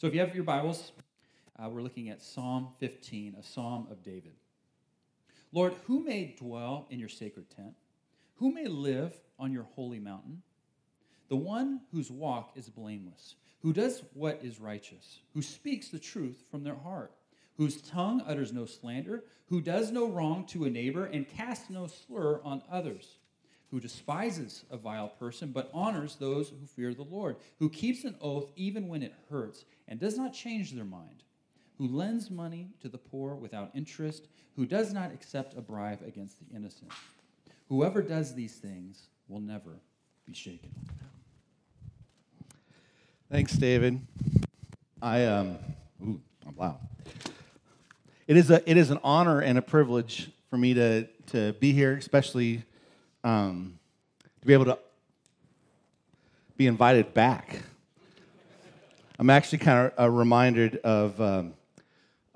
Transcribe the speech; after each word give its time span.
So 0.00 0.06
if 0.06 0.14
you 0.14 0.20
have 0.20 0.34
your 0.34 0.44
Bibles, 0.44 0.92
uh, 1.58 1.68
we're 1.68 1.82
looking 1.82 2.08
at 2.08 2.22
Psalm 2.22 2.68
15, 2.78 3.36
a 3.38 3.42
psalm 3.42 3.86
of 3.90 4.02
David. 4.02 4.32
Lord, 5.52 5.74
who 5.86 6.02
may 6.02 6.34
dwell 6.38 6.86
in 6.88 6.98
your 6.98 7.10
sacred 7.10 7.50
tent? 7.50 7.74
Who 8.36 8.50
may 8.50 8.66
live 8.66 9.12
on 9.38 9.52
your 9.52 9.64
holy 9.74 9.98
mountain? 9.98 10.40
The 11.28 11.36
one 11.36 11.82
whose 11.92 12.10
walk 12.10 12.52
is 12.56 12.70
blameless, 12.70 13.34
who 13.60 13.74
does 13.74 14.02
what 14.14 14.40
is 14.42 14.58
righteous, 14.58 15.18
who 15.34 15.42
speaks 15.42 15.90
the 15.90 15.98
truth 15.98 16.44
from 16.50 16.64
their 16.64 16.76
heart, 16.76 17.12
whose 17.58 17.82
tongue 17.82 18.22
utters 18.26 18.54
no 18.54 18.64
slander, 18.64 19.24
who 19.50 19.60
does 19.60 19.90
no 19.90 20.08
wrong 20.08 20.46
to 20.46 20.64
a 20.64 20.70
neighbor 20.70 21.04
and 21.04 21.28
casts 21.28 21.68
no 21.68 21.86
slur 21.86 22.40
on 22.42 22.62
others 22.72 23.18
who 23.70 23.80
despises 23.80 24.64
a 24.70 24.76
vile 24.76 25.08
person, 25.08 25.52
but 25.52 25.70
honors 25.72 26.16
those 26.16 26.48
who 26.48 26.66
fear 26.66 26.92
the 26.92 27.02
Lord, 27.02 27.36
who 27.58 27.68
keeps 27.68 28.04
an 28.04 28.16
oath 28.20 28.50
even 28.56 28.88
when 28.88 29.02
it 29.02 29.14
hurts, 29.30 29.64
and 29.86 30.00
does 30.00 30.16
not 30.16 30.34
change 30.34 30.72
their 30.72 30.84
mind, 30.84 31.22
who 31.78 31.86
lends 31.86 32.30
money 32.30 32.70
to 32.80 32.88
the 32.88 32.98
poor 32.98 33.34
without 33.34 33.70
interest, 33.74 34.26
who 34.56 34.66
does 34.66 34.92
not 34.92 35.12
accept 35.12 35.56
a 35.56 35.60
bribe 35.60 36.00
against 36.06 36.38
the 36.40 36.56
innocent. 36.56 36.90
Whoever 37.68 38.02
does 38.02 38.34
these 38.34 38.56
things 38.56 39.08
will 39.28 39.40
never 39.40 39.80
be 40.26 40.34
shaken. 40.34 40.70
Thanks, 43.30 43.52
David. 43.52 44.00
I 45.00 45.24
um, 45.26 45.58
ooh, 46.02 46.20
I'm 46.44 46.56
loud. 46.56 46.80
It 48.26 48.36
is 48.36 48.50
a 48.50 48.68
it 48.68 48.76
is 48.76 48.90
an 48.90 48.98
honor 49.04 49.38
and 49.38 49.56
a 49.56 49.62
privilege 49.62 50.32
for 50.50 50.58
me 50.58 50.74
to 50.74 51.06
to 51.28 51.52
be 51.54 51.72
here, 51.72 51.94
especially 51.94 52.64
um, 53.24 53.78
to 54.40 54.46
be 54.46 54.52
able 54.52 54.66
to 54.66 54.78
be 56.56 56.66
invited 56.66 57.14
back. 57.14 57.62
I'm 59.18 59.30
actually 59.30 59.58
kind 59.58 59.92
of 59.92 60.04
uh, 60.04 60.10
reminded 60.10 60.76
of 60.78 61.20
um, 61.20 61.54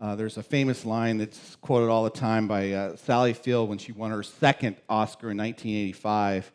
uh, 0.01 0.15
there's 0.17 0.37
a 0.37 0.43
famous 0.43 0.85
line 0.85 1.17
that's 1.17 1.57
quoted 1.57 1.89
all 1.89 2.05
the 2.05 2.11
time 2.11 2.47
by 2.47 2.73
uh, 2.73 2.97
Sally 2.97 3.33
Field 3.33 3.71
when 3.71 3.79
she 3.79 3.93
won 3.93 4.11
her 4.11 4.23
second 4.23 4.77
Oscar 4.89 5.31
in 5.31 5.39
1985. 5.39 6.53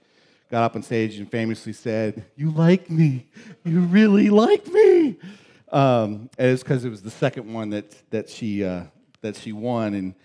Got 0.51 0.63
up 0.63 0.75
on 0.75 0.83
stage 0.83 1.17
and 1.17 1.29
famously 1.29 1.73
said, 1.73 2.25
You 2.35 2.51
like 2.51 2.91
me. 2.91 3.27
You 3.63 3.79
really 3.81 4.29
like 4.29 4.67
me. 4.67 5.17
Um, 5.71 6.29
and 6.37 6.51
it's 6.51 6.63
because 6.63 6.85
it 6.85 6.89
was 6.89 7.01
the 7.01 7.11
second 7.11 7.51
one 7.51 7.69
that, 7.71 7.95
that, 8.09 8.29
she, 8.29 8.63
uh, 8.63 8.83
that 9.21 9.35
she 9.35 9.51
won. 9.51 9.93
And 9.93 10.15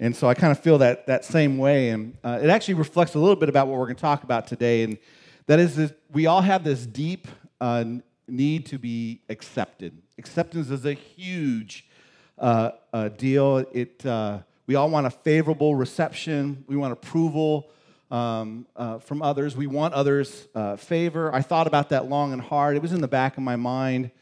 and 0.00 0.14
so 0.14 0.28
I 0.28 0.34
kind 0.34 0.52
of 0.52 0.60
feel 0.60 0.78
that, 0.78 1.06
that 1.06 1.24
same 1.24 1.58
way. 1.58 1.90
And 1.90 2.16
uh, 2.22 2.38
it 2.42 2.50
actually 2.50 2.74
reflects 2.74 3.14
a 3.14 3.18
little 3.18 3.36
bit 3.36 3.48
about 3.48 3.66
what 3.66 3.78
we're 3.78 3.86
going 3.86 3.96
to 3.96 4.00
talk 4.00 4.22
about 4.22 4.46
today. 4.46 4.84
And 4.84 4.98
that 5.46 5.58
is, 5.58 5.74
this, 5.74 5.92
we 6.12 6.26
all 6.26 6.40
have 6.40 6.62
this 6.62 6.86
deep 6.86 7.26
uh, 7.60 7.84
need 8.28 8.66
to 8.66 8.78
be 8.78 9.22
accepted. 9.28 10.00
Acceptance 10.18 10.70
is 10.70 10.84
a 10.84 10.92
huge 10.92 11.86
uh, 12.38 12.70
uh 12.92 13.08
deal. 13.08 13.64
It, 13.72 14.06
uh, 14.06 14.40
we 14.66 14.76
all 14.76 14.88
want 14.90 15.06
a 15.06 15.10
favorable 15.10 15.74
reception, 15.74 16.64
we 16.68 16.76
want 16.76 16.92
approval. 16.92 17.70
Um, 18.10 18.66
uh, 18.74 19.00
from 19.00 19.20
others, 19.20 19.54
we 19.54 19.66
want 19.66 19.92
others' 19.92 20.48
favor. 20.78 21.34
I 21.34 21.42
thought 21.42 21.66
about 21.66 21.90
that 21.90 22.08
long 22.08 22.32
and 22.32 22.40
hard. 22.40 22.74
It 22.74 22.80
was 22.80 22.94
in 22.94 23.02
the 23.02 23.08
back 23.08 23.36
of 23.36 23.42
my 23.42 23.56
mind 23.56 24.12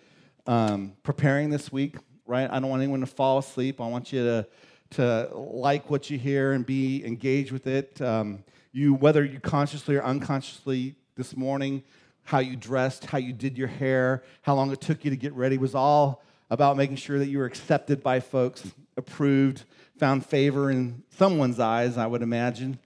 um, 0.44 0.94
preparing 1.04 1.50
this 1.50 1.70
week, 1.70 1.96
right? 2.26 2.50
I 2.50 2.58
don't 2.58 2.68
want 2.68 2.82
anyone 2.82 2.98
to 2.98 3.06
fall 3.06 3.38
asleep. 3.38 3.80
I 3.80 3.86
want 3.86 4.12
you 4.12 4.24
to 4.24 4.46
to 4.90 5.28
like 5.34 5.90
what 5.90 6.10
you 6.10 6.18
hear 6.18 6.52
and 6.52 6.64
be 6.64 7.04
engaged 7.04 7.52
with 7.52 7.66
it. 7.66 8.00
Um, 8.00 8.44
you, 8.72 8.94
whether 8.94 9.24
you 9.24 9.40
consciously 9.40 9.96
or 9.96 10.04
unconsciously 10.04 10.96
this 11.16 11.36
morning, 11.36 11.82
how 12.24 12.38
you 12.38 12.56
dressed, 12.56 13.06
how 13.06 13.18
you 13.18 13.32
did 13.32 13.56
your 13.56 13.68
hair, 13.68 14.22
how 14.42 14.54
long 14.54 14.70
it 14.72 14.80
took 14.80 15.04
you 15.04 15.10
to 15.10 15.16
get 15.16 15.32
ready 15.32 15.58
was 15.58 15.74
all 15.74 16.22
about 16.50 16.76
making 16.76 16.96
sure 16.96 17.18
that 17.18 17.26
you 17.26 17.38
were 17.38 17.46
accepted 17.46 18.02
by 18.02 18.20
folks, 18.20 18.64
approved, 18.96 19.64
found 19.98 20.24
favor 20.26 20.70
in 20.70 21.02
someone's 21.10 21.58
eyes, 21.58 21.96
I 21.96 22.06
would 22.06 22.22
imagine. 22.22 22.78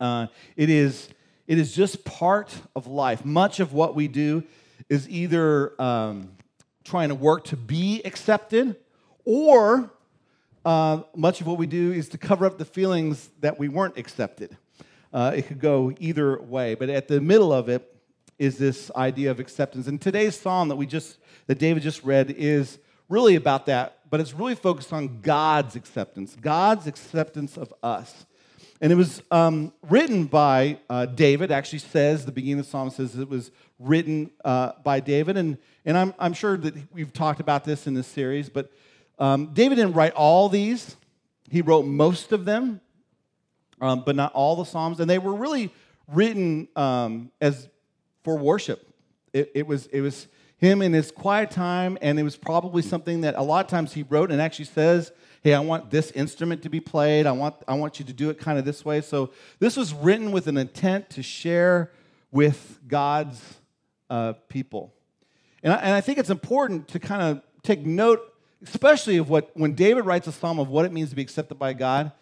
Uh, 0.00 0.28
it, 0.56 0.70
is, 0.70 1.08
it 1.46 1.58
is 1.58 1.74
just 1.74 2.04
part 2.04 2.54
of 2.74 2.86
life. 2.86 3.24
Much 3.24 3.60
of 3.60 3.72
what 3.72 3.94
we 3.94 4.08
do 4.08 4.44
is 4.88 5.08
either 5.08 5.80
um, 5.80 6.30
trying 6.84 7.08
to 7.08 7.14
work 7.14 7.44
to 7.44 7.56
be 7.56 8.02
accepted 8.04 8.76
or 9.24 9.90
uh, 10.64 11.02
much 11.14 11.40
of 11.40 11.46
what 11.46 11.58
we 11.58 11.66
do 11.66 11.92
is 11.92 12.08
to 12.10 12.18
cover 12.18 12.46
up 12.46 12.58
the 12.58 12.64
feelings 12.64 13.30
that 13.40 13.58
we 13.58 13.68
weren't 13.68 13.98
accepted. 13.98 14.56
Uh, 15.12 15.32
it 15.36 15.42
could 15.42 15.60
go 15.60 15.92
either 15.98 16.40
way, 16.40 16.74
but 16.74 16.88
at 16.88 17.08
the 17.08 17.20
middle 17.20 17.52
of 17.52 17.68
it 17.68 17.94
is 18.38 18.58
this 18.58 18.90
idea 18.96 19.30
of 19.30 19.38
acceptance. 19.38 19.86
And 19.86 20.00
today's 20.00 20.38
psalm 20.38 20.68
that 20.68 20.76
we 20.76 20.86
just 20.86 21.18
that 21.46 21.58
David 21.58 21.82
just 21.82 22.02
read 22.02 22.30
is 22.30 22.78
really 23.08 23.36
about 23.36 23.66
that, 23.66 23.98
but 24.10 24.20
it's 24.20 24.32
really 24.32 24.54
focused 24.54 24.92
on 24.92 25.20
God's 25.20 25.76
acceptance, 25.76 26.36
God's 26.40 26.86
acceptance 26.86 27.56
of 27.56 27.72
us. 27.82 28.26
And 28.80 28.92
it 28.92 28.96
was 28.96 29.22
um, 29.30 29.72
written 29.88 30.24
by 30.24 30.78
uh, 30.90 31.06
David. 31.06 31.52
Actually, 31.52 31.78
says 31.78 32.26
the 32.26 32.32
beginning 32.32 32.60
of 32.60 32.66
the 32.66 32.70
psalm 32.70 32.90
says 32.90 33.16
it 33.16 33.28
was 33.28 33.50
written 33.78 34.30
uh, 34.44 34.72
by 34.82 35.00
David, 35.00 35.36
and 35.36 35.58
and 35.84 35.96
I'm 35.96 36.14
I'm 36.18 36.32
sure 36.32 36.56
that 36.56 36.92
we've 36.92 37.12
talked 37.12 37.40
about 37.40 37.64
this 37.64 37.86
in 37.86 37.94
this 37.94 38.06
series, 38.06 38.48
but 38.48 38.72
um, 39.18 39.52
David 39.52 39.76
didn't 39.76 39.94
write 39.94 40.12
all 40.12 40.48
these, 40.48 40.96
he 41.50 41.62
wrote 41.62 41.86
most 41.86 42.32
of 42.32 42.44
them, 42.44 42.80
um, 43.80 44.02
but 44.04 44.16
not 44.16 44.32
all 44.32 44.56
the 44.56 44.64
Psalms. 44.64 45.00
And 45.00 45.08
they 45.08 45.18
were 45.18 45.34
really 45.34 45.72
written 46.08 46.68
um, 46.76 47.30
as 47.40 47.68
for 48.22 48.36
worship. 48.36 48.88
It, 49.32 49.50
it, 49.54 49.66
was, 49.66 49.86
it 49.86 50.00
was 50.00 50.26
him 50.56 50.82
in 50.82 50.92
his 50.92 51.10
quiet 51.10 51.50
time, 51.50 51.98
and 52.00 52.18
it 52.18 52.22
was 52.22 52.36
probably 52.36 52.82
something 52.82 53.22
that 53.22 53.34
a 53.36 53.42
lot 53.42 53.64
of 53.64 53.70
times 53.70 53.92
he 53.92 54.02
wrote 54.02 54.30
and 54.30 54.40
actually 54.40 54.66
says, 54.66 55.12
Hey, 55.42 55.52
I 55.52 55.60
want 55.60 55.90
this 55.90 56.10
instrument 56.12 56.62
to 56.62 56.70
be 56.70 56.80
played. 56.80 57.26
I 57.26 57.32
want, 57.32 57.56
I 57.68 57.74
want 57.74 57.98
you 57.98 58.06
to 58.06 58.14
do 58.14 58.30
it 58.30 58.38
kind 58.38 58.58
of 58.58 58.64
this 58.64 58.82
way. 58.82 59.02
So 59.02 59.30
this 59.58 59.76
was 59.76 59.92
written 59.92 60.32
with 60.32 60.46
an 60.46 60.56
intent 60.56 61.10
to 61.10 61.22
share 61.22 61.92
with 62.30 62.80
God's 62.88 63.42
uh, 64.08 64.32
people. 64.48 64.94
And 65.62 65.72
I, 65.72 65.76
and 65.76 65.94
I 65.94 66.00
think 66.00 66.16
it's 66.16 66.30
important 66.30 66.88
to 66.88 66.98
kind 66.98 67.20
of 67.20 67.42
take 67.62 67.84
note 67.84 68.20
especially 68.66 69.16
of 69.16 69.28
what 69.28 69.50
when 69.54 69.74
David 69.74 70.04
writes 70.04 70.26
a 70.26 70.32
psalm 70.32 70.58
of 70.58 70.68
what 70.68 70.84
it 70.84 70.92
means 70.92 71.10
to 71.10 71.16
be 71.16 71.22
accepted 71.22 71.58
by 71.58 71.72
God, 71.72 72.12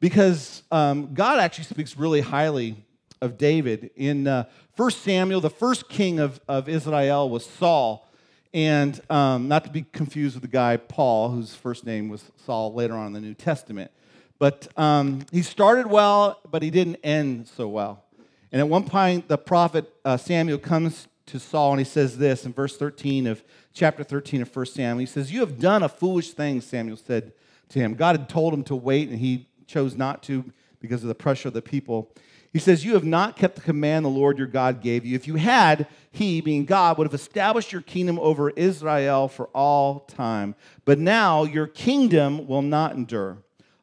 because 0.00 0.62
um, 0.70 1.14
God 1.14 1.38
actually 1.38 1.64
speaks 1.64 1.96
really 1.96 2.20
highly 2.20 2.84
of 3.20 3.36
David. 3.38 3.90
In 3.96 4.26
uh, 4.26 4.44
1 4.76 4.90
Samuel, 4.92 5.40
the 5.40 5.50
first 5.50 5.88
king 5.88 6.18
of, 6.18 6.40
of 6.48 6.68
Israel 6.68 7.28
was 7.28 7.44
Saul, 7.44 8.08
and 8.54 9.00
um, 9.10 9.48
not 9.48 9.64
to 9.64 9.70
be 9.70 9.82
confused 9.82 10.36
with 10.36 10.42
the 10.42 10.48
guy 10.48 10.76
Paul, 10.76 11.30
whose 11.30 11.54
first 11.54 11.84
name 11.84 12.08
was 12.08 12.24
Saul 12.44 12.72
later 12.72 12.94
on 12.94 13.08
in 13.08 13.12
the 13.12 13.20
New 13.20 13.34
Testament. 13.34 13.90
But 14.38 14.68
um, 14.78 15.26
he 15.30 15.42
started 15.42 15.86
well, 15.86 16.40
but 16.50 16.62
he 16.62 16.70
didn't 16.70 16.96
end 17.04 17.46
so 17.46 17.68
well. 17.68 18.04
And 18.50 18.60
at 18.60 18.68
one 18.68 18.84
point, 18.84 19.28
the 19.28 19.38
prophet 19.38 19.92
uh, 20.04 20.16
Samuel 20.16 20.58
comes 20.58 21.06
to 21.30 21.38
Saul 21.38 21.72
and 21.72 21.80
he 21.80 21.84
says 21.84 22.18
this 22.18 22.44
in 22.44 22.52
verse 22.52 22.76
13 22.76 23.26
of 23.26 23.42
chapter 23.72 24.02
13 24.02 24.42
of 24.42 24.54
1 24.54 24.66
Samuel. 24.66 24.98
He 24.98 25.06
says, 25.06 25.32
You 25.32 25.40
have 25.40 25.58
done 25.58 25.82
a 25.82 25.88
foolish 25.88 26.30
thing, 26.30 26.60
Samuel 26.60 26.96
said 26.96 27.32
to 27.70 27.78
him. 27.78 27.94
God 27.94 28.18
had 28.18 28.28
told 28.28 28.52
him 28.52 28.64
to 28.64 28.76
wait, 28.76 29.08
and 29.08 29.18
he 29.18 29.48
chose 29.66 29.96
not 29.96 30.22
to 30.24 30.44
because 30.80 31.02
of 31.02 31.08
the 31.08 31.14
pressure 31.14 31.48
of 31.48 31.54
the 31.54 31.62
people. 31.62 32.12
He 32.52 32.58
says, 32.58 32.84
You 32.84 32.94
have 32.94 33.04
not 33.04 33.36
kept 33.36 33.54
the 33.54 33.60
command 33.60 34.04
the 34.04 34.10
Lord 34.10 34.38
your 34.38 34.46
God 34.48 34.82
gave 34.82 35.04
you. 35.04 35.14
If 35.14 35.28
you 35.28 35.36
had, 35.36 35.86
he, 36.10 36.40
being 36.40 36.64
God, 36.64 36.98
would 36.98 37.06
have 37.06 37.14
established 37.14 37.70
your 37.70 37.82
kingdom 37.82 38.18
over 38.18 38.50
Israel 38.50 39.28
for 39.28 39.46
all 39.48 40.00
time. 40.00 40.56
But 40.84 40.98
now 40.98 41.44
your 41.44 41.68
kingdom 41.68 42.48
will 42.48 42.62
not 42.62 42.94
endure. 42.94 43.38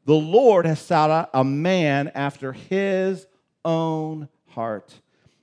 The 0.06 0.16
Lord 0.16 0.66
has 0.66 0.80
sought 0.80 1.10
out 1.10 1.30
a 1.34 1.44
man 1.44 2.12
after 2.14 2.52
his 2.54 3.28
own 3.64 4.28
heart 4.50 5.00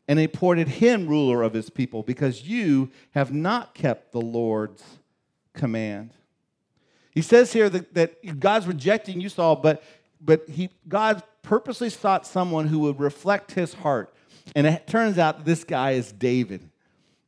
and 0.06 0.18
appointed 0.18 0.68
him 0.68 1.06
ruler 1.06 1.42
of 1.42 1.54
his 1.54 1.70
people 1.70 2.02
because 2.02 2.42
you 2.42 2.90
have 3.12 3.32
not 3.32 3.74
kept 3.74 4.12
the 4.12 4.20
Lord's 4.20 4.82
command. 5.54 6.10
He 7.10 7.22
says 7.22 7.52
here 7.52 7.70
that, 7.70 7.94
that 7.94 8.40
God's 8.40 8.66
rejecting 8.66 9.20
you, 9.20 9.28
Saul, 9.28 9.56
but, 9.56 9.82
but 10.20 10.48
he, 10.48 10.70
God 10.88 11.22
purposely 11.42 11.90
sought 11.90 12.26
someone 12.26 12.66
who 12.66 12.80
would 12.80 12.98
reflect 12.98 13.52
his 13.52 13.74
heart. 13.74 14.12
And 14.54 14.66
it 14.66 14.86
turns 14.86 15.18
out 15.18 15.44
this 15.44 15.64
guy 15.64 15.92
is 15.92 16.12
David. 16.12 16.68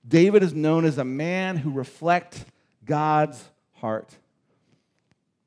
David 0.06 0.42
is 0.42 0.52
known 0.52 0.84
as 0.84 0.98
a 0.98 1.04
man 1.04 1.56
who 1.56 1.70
reflects 1.70 2.44
God's 2.84 3.42
heart. 3.74 4.16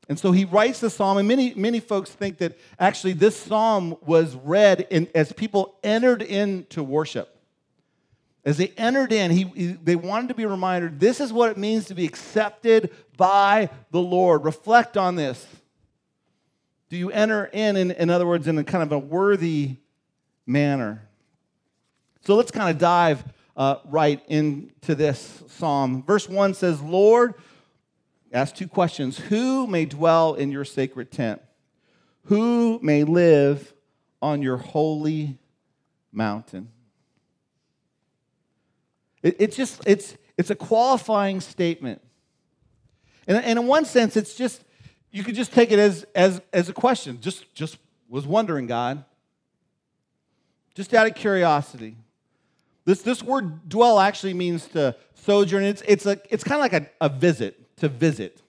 And 0.09 0.17
so 0.17 0.31
he 0.31 0.43
writes 0.43 0.79
the 0.79 0.89
psalm, 0.89 1.19
and 1.19 1.27
many, 1.27 1.53
many 1.53 1.79
folks 1.79 2.09
think 2.09 2.39
that 2.39 2.57
actually 2.79 3.13
this 3.13 3.37
psalm 3.37 3.95
was 4.01 4.35
read 4.35 4.87
in, 4.89 5.07
as 5.13 5.31
people 5.31 5.75
entered 5.83 6.23
into 6.23 6.83
worship. 6.83 7.39
As 8.43 8.57
they 8.57 8.69
entered 8.69 9.11
in, 9.11 9.29
he, 9.29 9.43
he, 9.55 9.67
they 9.73 9.95
wanted 9.95 10.29
to 10.29 10.33
be 10.33 10.47
reminded 10.47 10.99
this 10.99 11.19
is 11.19 11.31
what 11.31 11.51
it 11.51 11.57
means 11.57 11.85
to 11.85 11.93
be 11.93 12.05
accepted 12.05 12.89
by 13.17 13.69
the 13.91 14.01
Lord. 14.01 14.43
Reflect 14.43 14.97
on 14.97 15.15
this. 15.15 15.45
Do 16.89 16.97
you 16.97 17.11
enter 17.11 17.45
in, 17.53 17.77
in, 17.77 17.91
in 17.91 18.09
other 18.09 18.25
words, 18.25 18.47
in 18.47 18.57
a 18.57 18.63
kind 18.63 18.81
of 18.81 18.91
a 18.91 18.97
worthy 18.97 19.75
manner? 20.47 21.07
So 22.25 22.35
let's 22.35 22.49
kind 22.49 22.71
of 22.71 22.79
dive 22.79 23.23
uh, 23.55 23.75
right 23.85 24.23
into 24.27 24.95
this 24.95 25.43
psalm. 25.49 26.01
Verse 26.01 26.27
1 26.27 26.55
says, 26.55 26.81
Lord, 26.81 27.35
ask 28.31 28.55
two 28.55 28.67
questions 28.67 29.17
Who 29.17 29.67
may 29.67 29.85
dwell 29.85 30.33
in 30.33 30.51
your 30.51 30.65
sacred 30.65 31.11
tent? 31.11 31.41
Who 32.25 32.79
may 32.81 33.03
live 33.03 33.73
on 34.21 34.41
your 34.41 34.57
holy 34.57 35.37
mountain? 36.11 36.69
It, 39.23 39.35
it's 39.39 39.55
just, 39.55 39.81
it's, 39.85 40.15
it's 40.37 40.49
a 40.49 40.55
qualifying 40.55 41.41
statement. 41.41 42.01
And, 43.27 43.37
and 43.37 43.59
in 43.59 43.67
one 43.67 43.85
sense, 43.85 44.15
it's 44.15 44.35
just, 44.35 44.63
you 45.11 45.23
could 45.23 45.35
just 45.35 45.53
take 45.53 45.71
it 45.71 45.79
as, 45.79 46.05
as, 46.15 46.41
as 46.53 46.69
a 46.69 46.73
question. 46.73 47.19
Just, 47.21 47.53
just 47.53 47.77
was 48.07 48.25
wondering, 48.25 48.67
God. 48.67 49.03
Just 50.75 50.93
out 50.93 51.07
of 51.07 51.15
curiosity. 51.15 51.95
This, 52.85 53.01
this 53.01 53.21
word 53.21 53.69
dwell 53.69 53.99
actually 53.99 54.33
means 54.33 54.65
to 54.67 54.95
sojourn. 55.13 55.63
It's, 55.63 55.83
it's, 55.87 56.05
a, 56.05 56.19
it's 56.29 56.43
kind 56.43 56.59
of 56.59 56.71
like 56.71 56.73
a, 56.73 56.89
a 57.01 57.09
visit, 57.09 57.68
to 57.79 57.89
visit. 57.89 58.41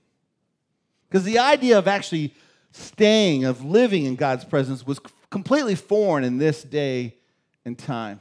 Because 1.09 1.25
the 1.25 1.39
idea 1.39 1.79
of 1.79 1.89
actually 1.89 2.35
staying, 2.73 3.45
of 3.45 3.65
living 3.65 4.05
in 4.05 4.15
God's 4.15 4.45
presence 4.45 4.87
was 4.87 5.01
completely 5.31 5.75
foreign 5.75 6.25
in 6.25 6.39
this 6.39 6.63
day 6.63 7.17
and 7.65 7.79
time. 7.79 8.21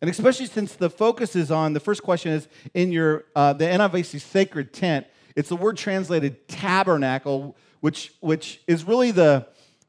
And 0.00 0.10
especially 0.10 0.46
since 0.46 0.74
the 0.74 0.90
focus 0.90 1.34
is 1.34 1.50
on 1.50 1.72
the 1.72 1.80
first 1.80 2.02
question 2.02 2.32
is 2.32 2.48
in 2.74 2.92
your 2.92 3.24
uh, 3.34 3.52
the 3.54 3.64
NIV 3.64 4.20
sacred 4.20 4.72
tent. 4.72 5.06
It's 5.34 5.48
the 5.48 5.56
word 5.56 5.76
translated 5.76 6.48
tabernacle, 6.48 7.56
which 7.80 8.12
which 8.20 8.60
is 8.66 8.84
really 8.84 9.10
the 9.10 9.48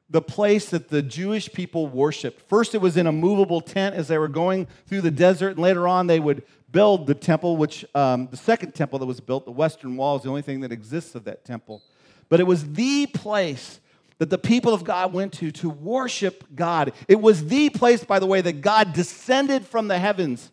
the 0.09 0.21
place 0.21 0.69
that 0.69 0.87
the 0.87 1.01
Jewish 1.01 1.51
people 1.51 1.87
worshiped. 1.87 2.41
First, 2.47 2.73
it 2.73 2.77
was 2.79 2.95
in 2.95 3.07
a 3.07 3.11
movable 3.11 3.59
tent 3.59 3.95
as 3.95 4.07
they 4.07 4.17
were 4.17 4.29
going 4.29 4.67
through 4.85 5.01
the 5.01 5.11
desert, 5.11 5.49
and 5.49 5.59
later 5.59 5.87
on, 5.87 6.07
they 6.07 6.19
would 6.19 6.43
build 6.71 7.07
the 7.07 7.15
temple, 7.15 7.57
which 7.57 7.85
um, 7.95 8.27
the 8.29 8.37
second 8.37 8.73
temple 8.73 8.99
that 8.99 9.05
was 9.05 9.19
built, 9.19 9.45
the 9.45 9.51
western 9.51 9.95
wall, 9.95 10.17
is 10.17 10.23
the 10.23 10.29
only 10.29 10.41
thing 10.41 10.61
that 10.61 10.71
exists 10.71 11.15
of 11.15 11.23
that 11.25 11.45
temple. 11.45 11.81
But 12.29 12.39
it 12.39 12.43
was 12.43 12.73
the 12.73 13.05
place 13.07 13.79
that 14.17 14.29
the 14.29 14.37
people 14.37 14.73
of 14.73 14.83
God 14.83 15.13
went 15.13 15.33
to 15.33 15.51
to 15.51 15.69
worship 15.69 16.43
God. 16.55 16.93
It 17.07 17.21
was 17.21 17.45
the 17.45 17.69
place, 17.69 18.03
by 18.03 18.19
the 18.19 18.25
way, 18.25 18.41
that 18.41 18.61
God 18.61 18.93
descended 18.93 19.65
from 19.65 19.87
the 19.87 19.99
heavens 19.99 20.51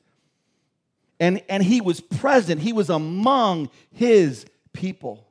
and, 1.21 1.43
and 1.49 1.63
he 1.63 1.81
was 1.81 2.01
present, 2.01 2.61
he 2.61 2.73
was 2.73 2.91
among 2.91 3.71
his 3.91 4.47
people. 4.73 5.27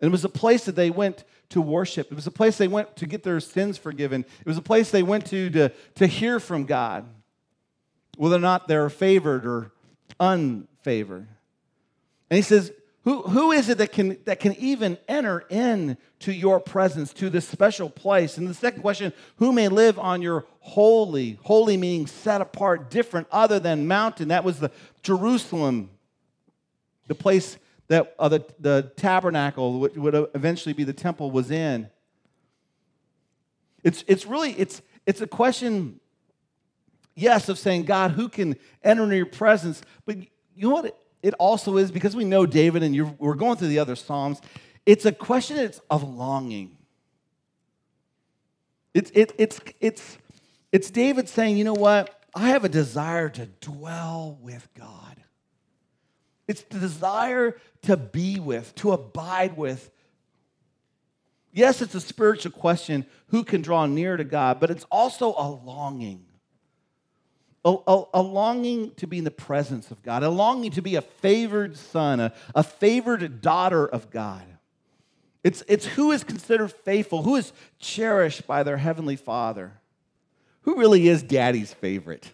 And 0.00 0.08
it 0.08 0.12
was 0.12 0.24
a 0.24 0.28
place 0.28 0.64
that 0.64 0.74
they 0.74 0.90
went 0.90 1.24
to 1.50 1.60
worship. 1.60 2.10
It 2.10 2.14
was 2.14 2.26
a 2.26 2.32
place 2.32 2.56
they 2.56 2.68
went 2.68 2.96
to 2.96 3.06
get 3.06 3.22
their 3.22 3.38
sins 3.38 3.78
forgiven. 3.78 4.24
It 4.40 4.46
was 4.46 4.56
a 4.56 4.62
place 4.62 4.90
they 4.90 5.02
went 5.02 5.26
to 5.26 5.50
to, 5.50 5.68
to 5.96 6.06
hear 6.06 6.40
from 6.40 6.64
God, 6.64 7.06
whether 8.16 8.36
or 8.36 8.40
not 8.40 8.68
they're 8.68 8.90
favored 8.90 9.46
or 9.46 9.72
unfavored. 10.22 11.26
And 12.30 12.36
he 12.36 12.42
says, 12.42 12.72
who, 13.04 13.22
who 13.22 13.50
is 13.50 13.68
it 13.68 13.78
that 13.78 13.90
can, 13.90 14.16
that 14.26 14.38
can 14.38 14.54
even 14.54 14.96
enter 15.08 15.44
in 15.50 15.96
to 16.20 16.32
your 16.32 16.60
presence, 16.60 17.12
to 17.14 17.28
this 17.28 17.48
special 17.48 17.90
place? 17.90 18.38
And 18.38 18.46
the 18.46 18.54
second 18.54 18.80
question, 18.80 19.12
who 19.36 19.52
may 19.52 19.66
live 19.66 19.98
on 19.98 20.22
your 20.22 20.46
holy, 20.60 21.40
holy 21.42 21.76
meaning 21.76 22.06
set 22.06 22.40
apart, 22.40 22.90
different, 22.90 23.26
other 23.32 23.58
than 23.58 23.88
mountain? 23.88 24.28
That 24.28 24.44
was 24.44 24.60
the 24.60 24.70
Jerusalem, 25.02 25.90
the 27.08 27.16
place 27.16 27.58
that 27.88 28.14
uh, 28.20 28.28
the, 28.28 28.46
the 28.60 28.92
tabernacle 28.96 29.80
would, 29.80 29.96
would 29.96 30.14
eventually 30.34 30.72
be 30.72 30.84
the 30.84 30.92
temple 30.92 31.32
was 31.32 31.50
in. 31.50 31.90
It's, 33.82 34.04
it's 34.06 34.26
really, 34.26 34.52
it's, 34.52 34.80
it's 35.06 35.20
a 35.20 35.26
question, 35.26 35.98
yes, 37.14 37.48
of 37.48 37.58
saying, 37.58 37.84
God, 37.84 38.12
who 38.12 38.28
can 38.28 38.56
enter 38.82 39.04
into 39.04 39.16
your 39.16 39.26
presence? 39.26 39.82
But 40.04 40.18
you 40.18 40.68
know 40.68 40.70
what? 40.70 40.98
it 41.22 41.34
also 41.34 41.76
is 41.76 41.90
because 41.90 42.16
we 42.16 42.24
know 42.24 42.46
David 42.46 42.82
and 42.82 43.18
we're 43.18 43.34
going 43.34 43.56
through 43.56 43.68
the 43.68 43.78
other 43.78 43.96
Psalms, 43.96 44.40
it's 44.84 45.06
a 45.06 45.12
question 45.12 45.56
it's 45.56 45.80
of 45.90 46.02
longing. 46.02 46.76
It's, 48.92 49.10
it, 49.14 49.32
it's, 49.38 49.60
it's, 49.80 50.18
it's 50.72 50.90
David 50.90 51.28
saying, 51.28 51.56
you 51.56 51.64
know 51.64 51.74
what? 51.74 52.18
I 52.34 52.48
have 52.48 52.64
a 52.64 52.68
desire 52.68 53.28
to 53.30 53.46
dwell 53.46 54.38
with 54.42 54.68
God. 54.74 55.16
It's 56.48 56.62
the 56.62 56.80
desire 56.80 57.56
to 57.82 57.96
be 57.96 58.40
with, 58.40 58.74
to 58.76 58.92
abide 58.92 59.56
with. 59.56 59.90
Yes, 61.52 61.80
it's 61.80 61.94
a 61.94 62.00
spiritual 62.00 62.52
question 62.52 63.06
who 63.28 63.44
can 63.44 63.62
draw 63.62 63.86
near 63.86 64.16
to 64.16 64.24
God, 64.24 64.58
but 64.58 64.70
it's 64.70 64.84
also 64.90 65.34
a 65.38 65.48
longing 65.48 66.24
a, 67.64 67.76
a, 67.86 68.04
a, 68.14 68.22
longing 68.22 68.92
to 68.96 69.06
be 69.06 69.18
in 69.18 69.24
the 69.24 69.30
presence 69.30 69.90
of 69.90 70.02
God, 70.02 70.22
a 70.22 70.28
longing 70.28 70.72
to 70.72 70.82
be 70.82 70.96
a 70.96 71.02
favored 71.02 71.76
son, 71.76 72.18
a, 72.18 72.32
a 72.54 72.62
favored 72.62 73.40
daughter 73.40 73.86
of 73.86 74.10
God. 74.10 74.42
It's, 75.44 75.62
it's 75.68 75.86
who 75.86 76.12
is 76.12 76.24
considered 76.24 76.72
faithful, 76.72 77.22
who 77.22 77.36
is 77.36 77.52
cherished 77.78 78.46
by 78.46 78.62
their 78.62 78.76
heavenly 78.76 79.16
father. 79.16 79.72
Who 80.62 80.76
really 80.76 81.08
is 81.08 81.22
daddy's 81.22 81.72
favorite? 81.72 82.30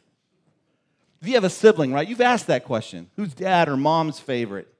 If 1.20 1.28
you 1.28 1.34
have 1.34 1.44
a 1.44 1.50
sibling, 1.50 1.92
right, 1.92 2.06
you've 2.06 2.20
asked 2.20 2.46
that 2.46 2.64
question 2.64 3.10
who's 3.16 3.34
dad 3.34 3.68
or 3.68 3.76
mom's 3.76 4.20
favorite? 4.20 4.72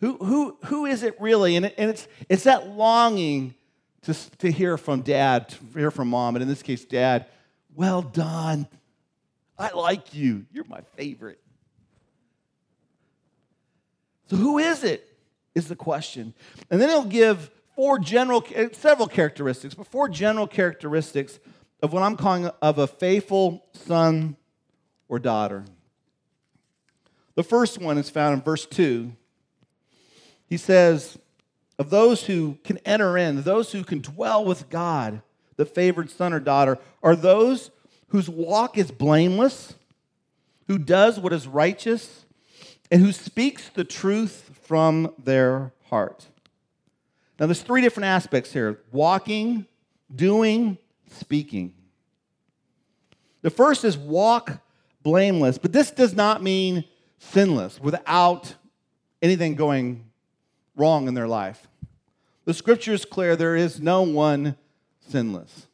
Who, 0.00 0.16
who, 0.16 0.56
who 0.64 0.86
is 0.86 1.04
it 1.04 1.20
really? 1.20 1.54
And, 1.54 1.66
it, 1.66 1.74
and 1.78 1.90
it's, 1.90 2.08
it's 2.28 2.44
that 2.44 2.68
longing 2.68 3.54
to, 4.02 4.14
to 4.38 4.50
hear 4.50 4.76
from 4.76 5.02
dad, 5.02 5.48
to 5.50 5.56
hear 5.74 5.90
from 5.90 6.08
mom, 6.08 6.36
and 6.36 6.42
in 6.42 6.48
this 6.48 6.62
case, 6.62 6.84
dad, 6.84 7.26
well 7.74 8.02
done. 8.02 8.66
I 9.58 9.70
like 9.72 10.14
you. 10.14 10.46
You're 10.52 10.64
my 10.64 10.80
favorite. 10.96 11.40
So, 14.28 14.36
who 14.36 14.58
is 14.58 14.82
it? 14.82 15.08
Is 15.54 15.68
the 15.68 15.76
question. 15.76 16.32
And 16.70 16.80
then 16.80 16.88
he'll 16.88 17.04
give 17.04 17.50
four 17.76 17.98
general, 17.98 18.44
eh, 18.54 18.68
several 18.72 19.06
characteristics, 19.06 19.74
but 19.74 19.86
four 19.86 20.08
general 20.08 20.46
characteristics 20.46 21.38
of 21.82 21.92
what 21.92 22.02
I'm 22.02 22.16
calling 22.16 22.46
of 22.62 22.78
a 22.78 22.86
faithful 22.86 23.64
son 23.72 24.36
or 25.08 25.18
daughter. 25.18 25.64
The 27.34 27.42
first 27.42 27.78
one 27.78 27.98
is 27.98 28.08
found 28.10 28.34
in 28.34 28.40
verse 28.40 28.66
2. 28.66 29.12
He 30.46 30.56
says, 30.56 31.18
of 31.82 31.90
those 31.90 32.26
who 32.26 32.58
can 32.62 32.78
enter 32.86 33.18
in, 33.18 33.42
those 33.42 33.72
who 33.72 33.82
can 33.82 34.00
dwell 34.00 34.44
with 34.44 34.70
God, 34.70 35.20
the 35.56 35.66
favored 35.66 36.10
son 36.10 36.32
or 36.32 36.38
daughter, 36.38 36.78
are 37.02 37.16
those 37.16 37.72
whose 38.08 38.28
walk 38.28 38.78
is 38.78 38.92
blameless, 38.92 39.74
who 40.68 40.78
does 40.78 41.18
what 41.18 41.32
is 41.32 41.48
righteous, 41.48 42.24
and 42.92 43.00
who 43.00 43.10
speaks 43.10 43.68
the 43.68 43.82
truth 43.82 44.52
from 44.62 45.12
their 45.18 45.72
heart. 45.90 46.26
Now, 47.40 47.46
there's 47.46 47.62
three 47.62 47.80
different 47.80 48.04
aspects 48.04 48.52
here 48.52 48.78
walking, 48.92 49.66
doing, 50.14 50.78
speaking. 51.10 51.74
The 53.40 53.50
first 53.50 53.84
is 53.84 53.98
walk 53.98 54.60
blameless, 55.02 55.58
but 55.58 55.72
this 55.72 55.90
does 55.90 56.14
not 56.14 56.44
mean 56.44 56.84
sinless, 57.18 57.80
without 57.80 58.54
anything 59.20 59.56
going 59.56 60.04
wrong 60.76 61.08
in 61.08 61.14
their 61.14 61.26
life. 61.26 61.66
The 62.44 62.54
scripture 62.54 62.92
is 62.92 63.04
clear 63.04 63.36
there 63.36 63.56
is 63.56 63.80
no 63.80 64.02
one 64.02 64.56
sinless 65.08 65.66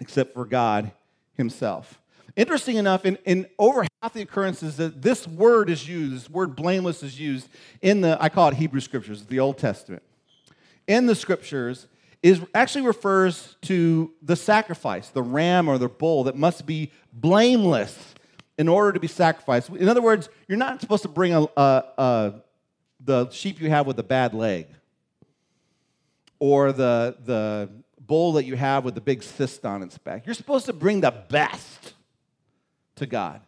except 0.00 0.34
for 0.34 0.44
God 0.44 0.92
Himself. 1.34 2.00
Interesting 2.34 2.76
enough, 2.76 3.06
in, 3.06 3.16
in 3.24 3.46
over 3.58 3.86
half 4.02 4.12
the 4.12 4.20
occurrences 4.20 4.76
that 4.76 5.00
this 5.00 5.26
word 5.26 5.70
is 5.70 5.88
used, 5.88 6.14
this 6.14 6.30
word 6.30 6.54
blameless 6.54 7.02
is 7.02 7.18
used 7.18 7.48
in 7.80 8.02
the, 8.02 8.18
I 8.20 8.28
call 8.28 8.48
it 8.48 8.54
Hebrew 8.54 8.80
scriptures, 8.80 9.24
the 9.24 9.40
Old 9.40 9.56
Testament. 9.56 10.02
In 10.86 11.06
the 11.06 11.14
scriptures, 11.14 11.86
is 12.22 12.40
actually 12.54 12.84
refers 12.84 13.56
to 13.62 14.12
the 14.20 14.34
sacrifice, 14.36 15.08
the 15.10 15.22
ram 15.22 15.68
or 15.68 15.78
the 15.78 15.88
bull 15.88 16.24
that 16.24 16.34
must 16.36 16.66
be 16.66 16.90
blameless 17.12 18.14
in 18.58 18.68
order 18.68 18.92
to 18.92 18.98
be 18.98 19.06
sacrificed. 19.06 19.68
In 19.70 19.88
other 19.88 20.02
words, 20.02 20.28
you're 20.48 20.58
not 20.58 20.80
supposed 20.80 21.02
to 21.02 21.08
bring 21.08 21.32
a, 21.34 21.42
a, 21.56 21.84
a 21.98 22.34
the 22.98 23.30
sheep 23.30 23.60
you 23.60 23.70
have 23.70 23.86
with 23.86 23.98
a 23.98 24.02
bad 24.02 24.34
leg 24.34 24.66
or 26.38 26.72
the, 26.72 27.16
the 27.24 27.70
bull 27.98 28.34
that 28.34 28.44
you 28.44 28.56
have 28.56 28.84
with 28.84 28.94
the 28.94 29.00
big 29.00 29.22
cyst 29.22 29.64
on 29.64 29.82
its 29.82 29.98
back. 29.98 30.26
You're 30.26 30.34
supposed 30.34 30.66
to 30.66 30.72
bring 30.72 31.00
the 31.00 31.10
best 31.10 31.94
to 32.96 33.06
God. 33.06 33.40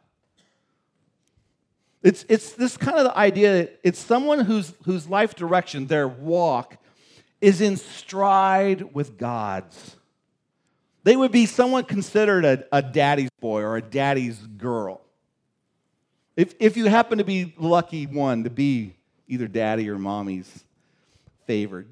It's, 2.03 2.25
it's 2.29 2.53
this 2.53 2.77
kind 2.77 2.99
of 2.99 3.05
the 3.05 3.17
idea 3.17 3.69
it's 3.83 3.99
someone 3.99 4.41
whose, 4.41 4.73
whose 4.85 5.09
life 5.09 5.35
direction, 5.35 5.87
their 5.87 6.07
walk, 6.09 6.77
is 7.41 7.61
in 7.61 7.77
stride 7.77 8.95
with 8.95 9.19
God's. 9.19 9.97
They 11.05 11.17
would 11.17 11.33
be 11.33 11.47
someone 11.47 11.85
considered 11.85 12.45
a, 12.45 12.65
a 12.73 12.83
daddy's 12.83 13.31
boy 13.41 13.63
or 13.63 13.77
a 13.77 13.83
daddy's 13.83 14.39
girl. 14.39 15.01
If, 16.37 16.55
if 16.61 16.77
you 16.77 16.87
happen 16.87 17.19
to 17.19 17.25
be 17.25 17.55
lucky 17.59 18.07
one 18.07 18.45
to 18.45 18.51
be 18.51 18.95
either 19.29 19.47
daddy 19.47 19.89
or 19.89 19.99
mommy's 19.99 20.65
favored. 21.47 21.89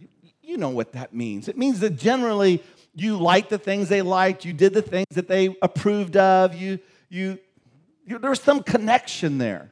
You 0.57 0.61
know 0.61 0.71
what 0.71 0.93
that 0.93 1.13
means. 1.13 1.49
It 1.49 1.59
means 1.59 1.81
that 1.81 1.99
generally 1.99 2.63
you 2.95 3.19
liked 3.19 3.51
the 3.51 3.59
things 3.59 3.91
they 3.91 4.01
liked, 4.01 4.47
you 4.47 4.55
did 4.55 4.73
the 4.73 4.81
things 4.81 5.05
that 5.11 5.29
they 5.29 5.55
approved 5.61 6.17
of, 6.17 6.55
you, 6.55 6.79
you, 7.11 7.39
you 8.07 8.19
there's 8.19 8.41
some 8.41 8.63
connection 8.63 9.37
there. 9.37 9.71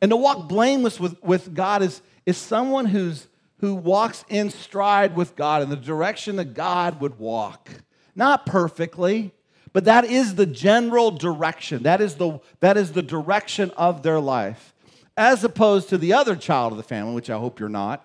And 0.00 0.10
to 0.10 0.16
walk 0.16 0.48
blameless 0.48 0.98
with, 0.98 1.22
with 1.22 1.54
God 1.54 1.82
is, 1.82 2.02
is 2.26 2.36
someone 2.36 2.86
who's, 2.86 3.28
who 3.58 3.76
walks 3.76 4.24
in 4.28 4.50
stride 4.50 5.14
with 5.14 5.36
God 5.36 5.62
in 5.62 5.70
the 5.70 5.76
direction 5.76 6.34
that 6.34 6.52
God 6.52 7.00
would 7.00 7.20
walk. 7.20 7.70
Not 8.16 8.44
perfectly, 8.44 9.30
but 9.72 9.84
that 9.84 10.04
is 10.04 10.34
the 10.34 10.46
general 10.46 11.12
direction. 11.12 11.84
That 11.84 12.00
is 12.00 12.16
the, 12.16 12.40
that 12.58 12.76
is 12.76 12.90
the 12.90 13.02
direction 13.02 13.70
of 13.76 14.02
their 14.02 14.18
life, 14.18 14.74
as 15.16 15.44
opposed 15.44 15.90
to 15.90 15.96
the 15.96 16.12
other 16.12 16.34
child 16.34 16.72
of 16.72 16.76
the 16.76 16.82
family, 16.82 17.14
which 17.14 17.30
I 17.30 17.38
hope 17.38 17.60
you're 17.60 17.68
not, 17.68 18.04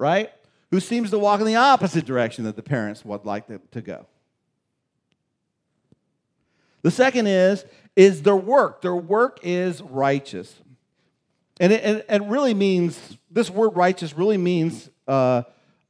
right? 0.00 0.32
Who 0.70 0.80
seems 0.80 1.10
to 1.10 1.18
walk 1.18 1.40
in 1.40 1.46
the 1.46 1.56
opposite 1.56 2.06
direction 2.06 2.44
that 2.44 2.56
the 2.56 2.62
parents 2.62 3.04
would 3.04 3.24
like 3.24 3.46
them 3.46 3.60
to 3.72 3.82
go. 3.82 4.06
The 6.82 6.90
second 6.90 7.26
is, 7.26 7.64
is 7.94 8.22
their 8.22 8.36
work. 8.36 8.80
Their 8.80 8.96
work 8.96 9.40
is 9.42 9.82
righteous. 9.82 10.54
And 11.60 11.72
it, 11.72 11.84
and 11.84 12.22
it 12.22 12.26
really 12.26 12.54
means, 12.54 13.18
this 13.30 13.50
word 13.50 13.76
righteous 13.76 14.16
really 14.16 14.38
means 14.38 14.88
uh, 15.06 15.42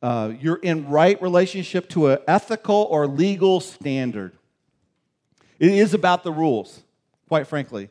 uh, 0.03 0.33
you're 0.41 0.57
in 0.57 0.89
right 0.89 1.21
relationship 1.23 1.89
to 1.91 2.09
an 2.09 2.19
ethical 2.27 2.89
or 2.91 3.07
legal 3.07 3.61
standard. 3.61 4.33
It 5.61 5.71
is 5.71 5.95
about 5.95 6.25
the 6.25 6.33
rules, 6.33 6.83
quite 7.29 7.47
frankly. 7.47 7.91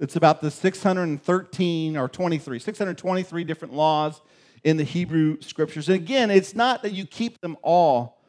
It's 0.00 0.16
about 0.16 0.40
the 0.40 0.50
613 0.50 1.96
or 1.96 2.08
23, 2.08 2.58
623 2.58 3.44
different 3.44 3.74
laws 3.74 4.22
in 4.64 4.76
the 4.76 4.84
Hebrew 4.84 5.40
scriptures. 5.40 5.88
And 5.88 5.96
again, 5.96 6.30
it's 6.30 6.54
not 6.54 6.82
that 6.82 6.92
you 6.92 7.06
keep 7.06 7.40
them 7.40 7.56
all, 7.62 8.20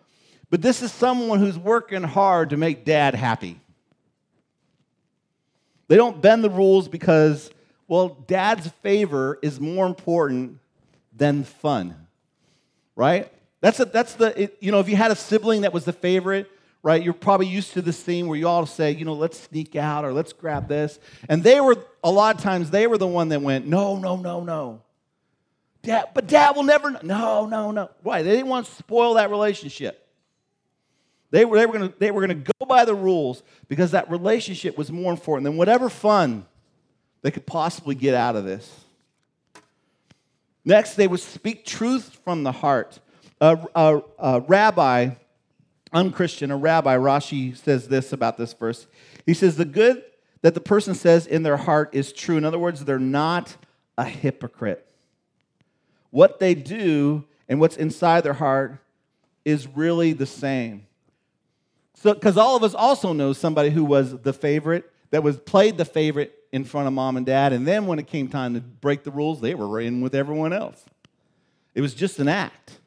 but 0.50 0.62
this 0.62 0.82
is 0.82 0.92
someone 0.92 1.40
who's 1.40 1.58
working 1.58 2.04
hard 2.04 2.52
to 2.52 2.58
make 2.58 2.86
dad 2.86 3.16
happy. 3.16 3.60
They 5.88 5.96
don't 5.96 6.22
bend 6.22 6.44
the 6.44 6.50
rules 6.50 6.88
because, 6.88 7.52
well, 7.88 8.10
dad's 8.28 8.68
favor 8.82 9.38
is 9.42 9.60
more 9.60 9.86
important 9.86 10.60
than 11.16 11.44
fun, 11.44 12.08
right? 12.96 13.32
That's, 13.62 13.80
a, 13.80 13.86
that's 13.86 14.16
the, 14.16 14.44
it, 14.44 14.58
you 14.60 14.72
know, 14.72 14.80
if 14.80 14.90
you 14.90 14.96
had 14.96 15.12
a 15.12 15.16
sibling 15.16 15.62
that 15.62 15.74
was 15.74 15.86
the 15.86 15.94
favorite, 15.94 16.50
right, 16.82 17.02
you're 17.02 17.14
probably 17.14 17.48
used 17.48 17.74
to 17.74 17.82
this 17.82 17.98
scene 17.98 18.28
where 18.28 18.38
you 18.38 18.48
all 18.48 18.66
say, 18.66 18.92
you 18.92 19.06
know, 19.06 19.14
let's 19.14 19.40
sneak 19.40 19.76
out 19.76 20.04
or 20.04 20.14
let's 20.14 20.34
grab 20.34 20.68
this. 20.68 21.00
And 21.30 21.44
they 21.44 21.62
were, 21.62 21.78
a 22.04 22.12
lot 22.12 22.36
of 22.36 22.42
times, 22.42 22.72
they 22.72 22.88
were 22.88 22.98
the 22.98 23.08
one 23.08 23.30
that 23.30 23.42
went, 23.42 23.66
no, 23.68 23.98
no, 23.98 24.18
no, 24.18 24.44
no. 24.44 24.82
Dad, 25.84 26.06
but 26.14 26.28
dad 26.28 26.56
will 26.56 26.64
never, 26.64 26.92
know. 26.92 27.00
no, 27.04 27.46
no, 27.46 27.72
no. 27.72 27.90
Why? 28.02 28.24
They 28.24 28.32
didn't 28.32 28.48
want 28.48 28.66
to 28.66 28.72
spoil 28.74 29.16
that 29.16 29.30
relationship. 29.30 30.00
They 31.30 31.46
were, 31.46 31.58
they 31.58 31.66
were 31.66 31.78
going 31.78 31.94
they 32.00 32.12
were 32.12 32.28
to 32.28 32.36
go 32.36 32.66
by 32.68 32.86
the 32.86 32.96
rules 32.96 33.44
because 33.68 33.92
that 33.92 34.10
relationship 34.10 34.78
was 34.78 34.92
more 34.92 35.12
important 35.12 35.46
than 35.46 35.58
whatever 35.58 35.90
fun 35.90 36.46
they 37.22 37.32
could 37.32 37.46
possibly 37.46 37.96
get 37.96 38.14
out 38.14 38.36
of 38.36 38.46
this. 38.46 38.70
Next, 40.64 40.96
they 40.96 41.08
would 41.08 41.20
speak 41.20 41.66
truth 41.66 42.20
from 42.24 42.44
the 42.44 42.52
heart. 42.52 43.00
A, 43.42 43.60
a, 43.76 44.02
a 44.20 44.40
rabbi, 44.42 45.10
unchristian, 45.92 46.52
a 46.52 46.58
rabbi, 46.58 46.96
Rashi 46.96 47.58
says 47.58 47.88
this 47.88 48.14
about 48.14 48.38
this 48.38 48.54
verse. 48.54 48.88
He 49.26 49.34
says, 49.34 49.58
The 49.58 49.66
good 49.66 50.04
that 50.44 50.54
the 50.54 50.62
person 50.62 50.94
says 50.94 51.26
in 51.26 51.44
their 51.44 51.58
heart 51.58 51.90
is 51.94 52.14
true. 52.14 52.38
In 52.38 52.46
other 52.46 52.60
words, 52.60 52.86
they're 52.86 53.00
not 53.00 53.56
a 53.98 54.06
hypocrite. 54.06 54.88
What 56.14 56.38
they 56.38 56.54
do 56.54 57.26
and 57.50 57.60
what's 57.60 57.76
inside 57.76 58.22
their 58.22 58.34
heart 58.34 58.78
is 59.46 59.68
really 59.68 60.14
the 60.14 60.28
same. 60.28 60.86
So, 61.96 62.14
because 62.14 62.38
all 62.38 62.56
of 62.56 62.62
us 62.62 62.76
also 62.76 63.14
know 63.14 63.34
somebody 63.34 63.72
who 63.72 63.84
was 63.84 64.22
the 64.22 64.32
favorite, 64.32 64.88
that 65.10 65.24
was 65.24 65.38
played 65.38 65.76
the 65.76 65.86
favorite 65.86 66.32
in 66.52 66.66
front 66.66 66.86
of 66.86 66.94
mom 66.94 67.18
and 67.18 67.26
dad, 67.26 67.52
and 67.52 67.68
then 67.68 67.88
when 67.88 67.98
it 67.98 68.06
came 68.06 68.28
time 68.28 68.54
to 68.54 68.62
break 68.62 69.04
the 69.04 69.10
rules, 69.10 69.42
they 69.42 69.56
were 69.56 69.82
in 69.82 70.02
with 70.02 70.14
everyone 70.14 70.54
else. 70.54 70.86
It 71.74 71.82
was 71.82 71.96
just 71.96 72.20
an 72.20 72.28
act. 72.28 72.80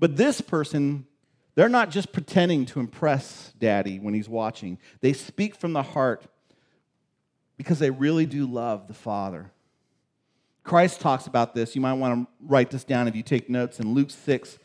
But 0.00 0.16
this 0.16 0.40
person, 0.40 1.06
they're 1.54 1.68
not 1.68 1.90
just 1.90 2.12
pretending 2.12 2.66
to 2.66 2.80
impress 2.80 3.52
daddy 3.60 4.00
when 4.00 4.12
he's 4.12 4.28
watching. 4.28 4.76
They 5.02 5.12
speak 5.12 5.54
from 5.54 5.72
the 5.72 5.84
heart 5.84 6.24
because 7.56 7.78
they 7.78 7.90
really 7.90 8.26
do 8.26 8.44
love 8.44 8.88
the 8.88 8.94
Father. 8.94 9.52
Christ 10.64 11.00
talks 11.00 11.26
about 11.26 11.54
this. 11.54 11.74
You 11.74 11.80
might 11.80 11.94
want 11.94 12.26
to 12.26 12.32
write 12.40 12.70
this 12.70 12.84
down 12.84 13.08
if 13.08 13.16
you 13.16 13.22
take 13.22 13.50
notes 13.50 13.80
in 13.80 13.94
Luke 13.94 14.10
6, 14.10 14.58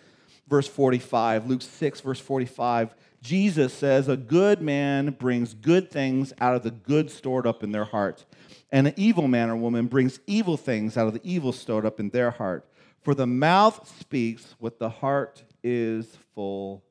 verse 0.47 0.67
45. 0.67 1.47
Luke 1.47 1.61
6, 1.61 2.01
verse 2.01 2.19
45. 2.19 2.95
Jesus 3.21 3.73
says, 3.73 4.07
A 4.07 4.17
good 4.17 4.61
man 4.61 5.11
brings 5.11 5.53
good 5.53 5.89
things 5.89 6.33
out 6.39 6.55
of 6.55 6.63
the 6.63 6.71
good 6.71 7.09
stored 7.09 7.47
up 7.47 7.63
in 7.63 7.71
their 7.71 7.85
heart, 7.85 8.25
and 8.71 8.87
an 8.87 8.93
evil 8.95 9.27
man 9.27 9.49
or 9.49 9.55
woman 9.55 9.87
brings 9.87 10.19
evil 10.27 10.55
things 10.55 10.97
out 10.97 11.07
of 11.07 11.13
the 11.13 11.21
evil 11.23 11.51
stored 11.51 11.85
up 11.85 11.99
in 11.99 12.09
their 12.09 12.31
heart. 12.31 12.69
For 13.01 13.15
the 13.15 13.27
mouth 13.27 13.91
speaks 13.99 14.55
what 14.59 14.79
the 14.79 14.89
heart 14.89 15.43
is 15.63 16.17
full 16.35 16.83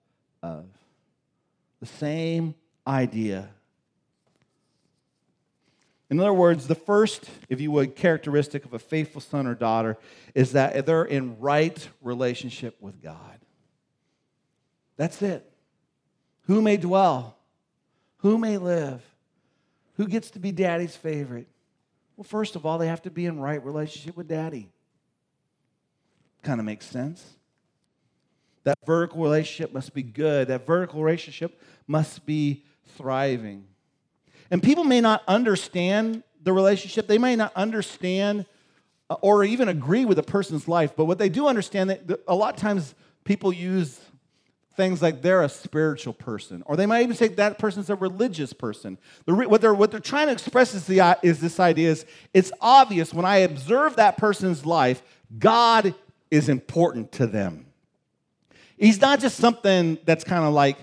of. 0.43 0.67
The 1.81 1.87
same 1.87 2.55
idea. 2.87 3.51
In 6.09 6.21
other 6.21 6.33
words, 6.33 6.69
the 6.69 6.77
first, 6.77 7.29
if 7.49 7.61
you 7.61 7.71
would, 7.73 7.97
characteristic 7.97 8.65
of 8.65 8.73
a 8.73 8.79
faithful 8.79 9.21
son 9.21 9.47
or 9.47 9.55
daughter 9.55 9.99
is 10.35 10.53
that 10.53 10.87
they're 10.87 11.05
in 11.05 11.39
right 11.41 11.89
relationship 12.01 12.77
with 12.81 13.03
God. 13.03 13.41
That's 14.97 15.21
it. 15.21 15.51
Who 16.43 16.63
may 16.63 16.77
dwell? 16.77 17.37
Who 18.19 18.39
may 18.39 18.57
live? 18.57 19.03
Who 19.97 20.07
gets 20.07 20.31
to 20.33 20.39
be 20.39 20.53
daddy's 20.53 20.95
favorite? 20.95 21.49
Well, 22.17 22.25
first 22.25 22.55
of 22.55 22.65
all, 22.65 22.79
they 22.79 22.87
have 22.87 23.03
to 23.03 23.11
be 23.11 23.27
in 23.27 23.41
right 23.41 23.63
relationship 23.63 24.17
with 24.17 24.29
daddy. 24.29 24.71
Kind 26.43 26.61
of 26.61 26.67
makes 26.67 26.87
sense. 26.87 27.25
That 28.63 28.79
vertical 28.87 29.23
relationship 29.23 29.73
must 29.73 29.93
be 29.93 30.03
good. 30.03 30.49
That 30.49 30.67
vertical 30.67 31.03
relationship 31.03 31.61
must 31.87 32.25
be 32.25 32.65
thriving. 32.97 33.65
And 34.51 34.63
people 34.63 34.85
may 34.85 35.01
not 35.01 35.23
understand 35.27 36.23
the 36.43 36.53
relationship. 36.53 37.07
They 37.07 37.19
may 37.19 37.37
not 37.37 37.53
understand 37.57 38.47
uh, 39.09 39.17
or 39.21 39.45
even 39.45 39.69
agree 39.69 40.05
with 40.05 40.19
a 40.19 40.23
person's 40.23 40.67
life, 40.67 40.95
but 40.97 41.05
what 41.05 41.19
they 41.19 41.29
do 41.29 41.47
understand 41.47 41.91
that 41.91 42.21
a 42.27 42.35
lot 42.35 42.55
of 42.55 42.61
times 42.61 42.95
people 43.25 43.53
use 43.53 44.01
things 44.77 45.01
like 45.01 45.23
they're 45.23 45.43
a 45.43 45.49
spiritual 45.49 46.13
person, 46.13 46.63
or 46.67 46.77
they 46.77 46.87
might 46.87 47.03
even 47.03 47.17
say 47.17 47.29
that 47.29 47.59
person's 47.59 47.89
a 47.89 47.95
religious 47.95 48.53
person. 48.53 48.99
What, 49.25 49.61
they're, 49.61 49.75
what 49.75 49.91
they're 49.91 50.01
trying 50.01 50.27
to 50.27 50.33
express 50.33 50.75
is, 50.75 50.87
the, 50.87 51.19
is 51.23 51.41
this 51.41 51.59
idea 51.59 51.91
is 51.91 52.05
it's 52.35 52.53
obvious 52.61 53.15
when 53.15 53.25
I 53.25 53.39
observe 53.39 53.97
that 53.97 54.19
person's 54.19 54.67
life, 54.67 55.03
God 55.39 55.95
is 56.31 56.49
important 56.49 57.13
to 57.13 57.27
them. 57.27 57.67
He's 58.77 59.01
not 59.01 59.21
just 59.21 59.39
something 59.39 59.99
that's 60.05 60.25
kind 60.25 60.45
of 60.45 60.53
like, 60.53 60.77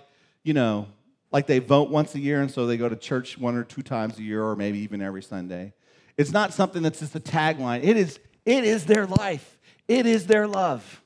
you 0.44 0.54
know, 0.54 0.88
like 1.34 1.48
they 1.48 1.58
vote 1.58 1.90
once 1.90 2.14
a 2.14 2.20
year 2.20 2.42
and 2.42 2.50
so 2.50 2.68
they 2.68 2.78
go 2.78 2.88
to 2.88 2.96
church 2.96 3.38
one 3.40 3.56
or 3.56 3.64
two 3.64 3.82
times 3.82 4.20
a 4.20 4.22
year 4.22 4.44
or 4.44 4.56
maybe 4.56 4.80
even 4.80 5.02
every 5.02 5.24
Sunday. 5.24 5.74
It's 6.16 6.32
not 6.32 6.54
something 6.54 6.84
that's 6.84 7.00
just 7.00 7.16
a 7.16 7.20
tagline. 7.20 7.84
It 7.84 7.98
is, 7.98 8.20
it 8.46 8.64
is 8.64 8.86
their 8.86 9.08
life. 9.08 9.58
It 9.88 10.06
is 10.06 10.28
their 10.28 10.48
love. 10.48 11.02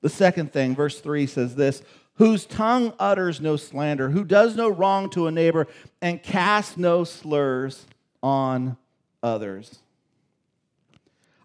The 0.00 0.08
second 0.08 0.52
thing, 0.52 0.74
verse 0.74 1.00
3 1.00 1.26
says 1.26 1.54
this 1.54 1.82
whose 2.14 2.46
tongue 2.46 2.94
utters 2.98 3.42
no 3.42 3.56
slander, 3.56 4.08
who 4.08 4.24
does 4.24 4.56
no 4.56 4.70
wrong 4.70 5.10
to 5.10 5.26
a 5.26 5.30
neighbor, 5.30 5.66
and 6.00 6.22
casts 6.22 6.78
no 6.78 7.04
slurs 7.04 7.84
on 8.22 8.78
others. 9.22 9.80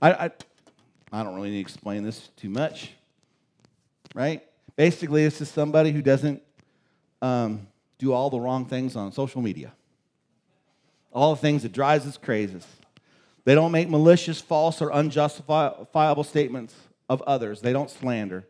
I, 0.02 0.14
I, 0.14 0.32
I 1.12 1.24
don't 1.24 1.36
really 1.36 1.50
need 1.50 1.58
to 1.58 1.62
explain 1.62 2.04
this 2.04 2.30
too 2.38 2.50
much, 2.50 2.94
right? 4.16 4.42
Basically, 4.82 5.24
this 5.24 5.42
is 5.42 5.48
somebody 5.48 5.92
who 5.92 6.02
doesn't 6.02 6.42
um, 7.22 7.68
do 8.00 8.14
all 8.14 8.32
the 8.32 8.40
wrong 8.40 8.66
things 8.66 8.96
on 8.96 9.12
social 9.12 9.40
media, 9.40 9.74
all 11.14 11.36
the 11.36 11.40
things 11.40 11.62
that 11.62 11.72
drives 11.72 12.08
us 12.08 12.18
crazy. 12.18 12.58
They 13.46 13.54
don't 13.54 13.72
make 13.72 13.92
malicious, 13.92 14.42
false, 14.42 14.82
or 14.82 14.92
unjustifiable 14.92 16.24
statements 16.24 16.74
of 17.08 17.22
others. 17.28 17.62
They 17.62 17.74
don't 17.74 17.92
slander. 17.92 18.48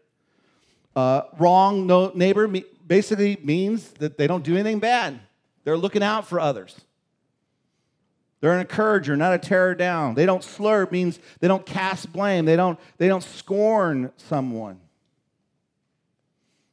Uh, 0.96 1.24
wrong 1.38 1.86
no, 1.86 2.14
neighbor 2.16 2.48
basically 2.88 3.38
means 3.44 3.90
that 4.00 4.18
they 4.18 4.26
don't 4.26 4.46
do 4.46 4.54
anything 4.54 4.80
bad. 4.80 5.20
They're 5.66 5.76
looking 5.76 6.02
out 6.02 6.30
for 6.30 6.40
others. 6.40 6.80
They're 8.40 8.54
an 8.54 8.62
encourager, 8.62 9.18
not 9.18 9.34
a 9.34 9.38
tear 9.38 9.76
down. 9.76 10.16
They 10.16 10.26
don't 10.26 10.46
slur 10.46 10.88
means 10.90 11.20
they 11.42 11.50
don't 11.50 11.66
cast 11.66 12.14
blame. 12.14 12.46
They 12.46 12.56
don't, 12.56 12.80
they 13.00 13.10
don't 13.10 13.22
scorn 13.22 14.14
someone. 14.16 14.80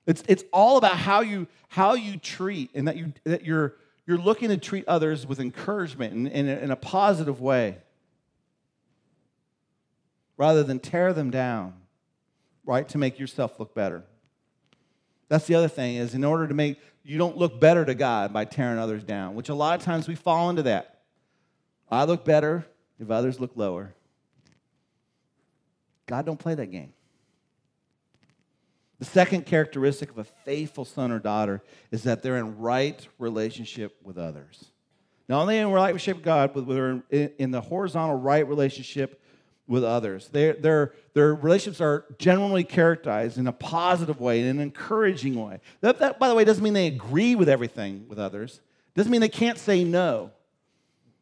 It's, 0.08 0.24
it's 0.26 0.42
all 0.54 0.78
about 0.78 0.96
how 0.96 1.20
you, 1.20 1.46
how 1.68 1.92
you 1.92 2.16
treat 2.16 2.70
and 2.74 2.88
that, 2.88 2.96
you, 2.96 3.12
that 3.24 3.44
you're, 3.44 3.74
you're 4.06 4.16
looking 4.16 4.48
to 4.48 4.56
treat 4.56 4.88
others 4.88 5.26
with 5.26 5.38
encouragement 5.38 6.14
and 6.14 6.26
in, 6.28 6.48
in, 6.48 6.58
in 6.58 6.70
a 6.70 6.76
positive 6.76 7.42
way 7.42 7.76
rather 10.38 10.62
than 10.62 10.78
tear 10.78 11.12
them 11.12 11.30
down, 11.30 11.74
right, 12.64 12.88
to 12.88 12.96
make 12.96 13.18
yourself 13.18 13.60
look 13.60 13.74
better. 13.74 14.02
That's 15.28 15.46
the 15.46 15.56
other 15.56 15.68
thing 15.68 15.96
is 15.96 16.14
in 16.14 16.24
order 16.24 16.48
to 16.48 16.54
make 16.54 16.78
you 17.04 17.18
don't 17.18 17.36
look 17.36 17.60
better 17.60 17.84
to 17.84 17.94
God 17.94 18.32
by 18.32 18.46
tearing 18.46 18.78
others 18.78 19.04
down, 19.04 19.34
which 19.34 19.50
a 19.50 19.54
lot 19.54 19.78
of 19.78 19.84
times 19.84 20.08
we 20.08 20.14
fall 20.14 20.48
into 20.48 20.62
that. 20.62 21.00
I 21.90 22.04
look 22.04 22.24
better 22.24 22.64
if 22.98 23.10
others 23.10 23.38
look 23.40 23.52
lower. 23.56 23.94
God 26.06 26.24
don't 26.24 26.38
play 26.38 26.54
that 26.54 26.70
game. 26.70 26.94
The 28.98 29.04
second 29.04 29.46
characteristic 29.46 30.10
of 30.10 30.18
a 30.18 30.24
faithful 30.24 30.84
son 30.84 31.12
or 31.12 31.18
daughter 31.18 31.62
is 31.90 32.02
that 32.02 32.22
they're 32.22 32.38
in 32.38 32.58
right 32.58 33.06
relationship 33.18 33.96
with 34.02 34.18
others. 34.18 34.64
Not 35.28 35.42
only 35.42 35.58
in 35.58 35.70
relationship 35.70 36.16
with 36.16 36.24
God, 36.24 36.52
but 36.52 36.66
they're 36.66 37.02
in 37.10 37.50
the 37.50 37.60
horizontal 37.60 38.16
right 38.16 38.46
relationship 38.46 39.22
with 39.68 39.84
others. 39.84 40.28
Their, 40.30 40.54
their, 40.54 40.94
their 41.12 41.34
relationships 41.34 41.80
are 41.80 42.06
generally 42.18 42.64
characterized 42.64 43.36
in 43.38 43.46
a 43.46 43.52
positive 43.52 44.18
way, 44.18 44.40
in 44.40 44.46
an 44.46 44.60
encouraging 44.60 45.34
way. 45.34 45.60
That, 45.82 45.98
that, 45.98 46.18
by 46.18 46.28
the 46.28 46.34
way, 46.34 46.44
doesn't 46.44 46.64
mean 46.64 46.72
they 46.72 46.86
agree 46.86 47.34
with 47.34 47.48
everything 47.48 48.06
with 48.08 48.18
others. 48.18 48.60
Doesn't 48.94 49.12
mean 49.12 49.20
they 49.20 49.28
can't 49.28 49.58
say 49.58 49.84
no. 49.84 50.30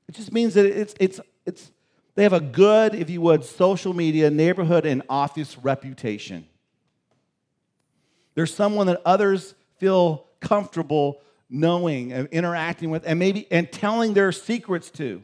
It 0.09 0.15
just 0.15 0.33
means 0.33 0.55
that 0.55 0.65
it's, 0.65 0.95
it's, 1.01 1.21
it's, 1.45 1.73
they 2.15 2.23
have 2.23 2.33
a 2.33 2.41
good, 2.41 2.95
if 2.95 3.11
you 3.11 3.21
would, 3.21 3.45
social 3.45 3.93
media, 3.93 4.31
neighborhood, 4.31 4.87
and 4.87 5.03
office 5.11 5.59
reputation. 5.59 6.47
There's 8.37 8.55
someone 8.55 8.87
that 8.87 9.01
others 9.05 9.55
feel 9.79 10.27
comfortable 10.41 11.21
knowing 11.49 12.13
and 12.13 12.29
interacting 12.29 12.91
with 12.91 13.03
and 13.07 13.19
maybe 13.19 13.51
and 13.51 13.73
telling 13.73 14.15
their 14.15 14.31
secrets 14.31 14.91
to. 14.91 15.23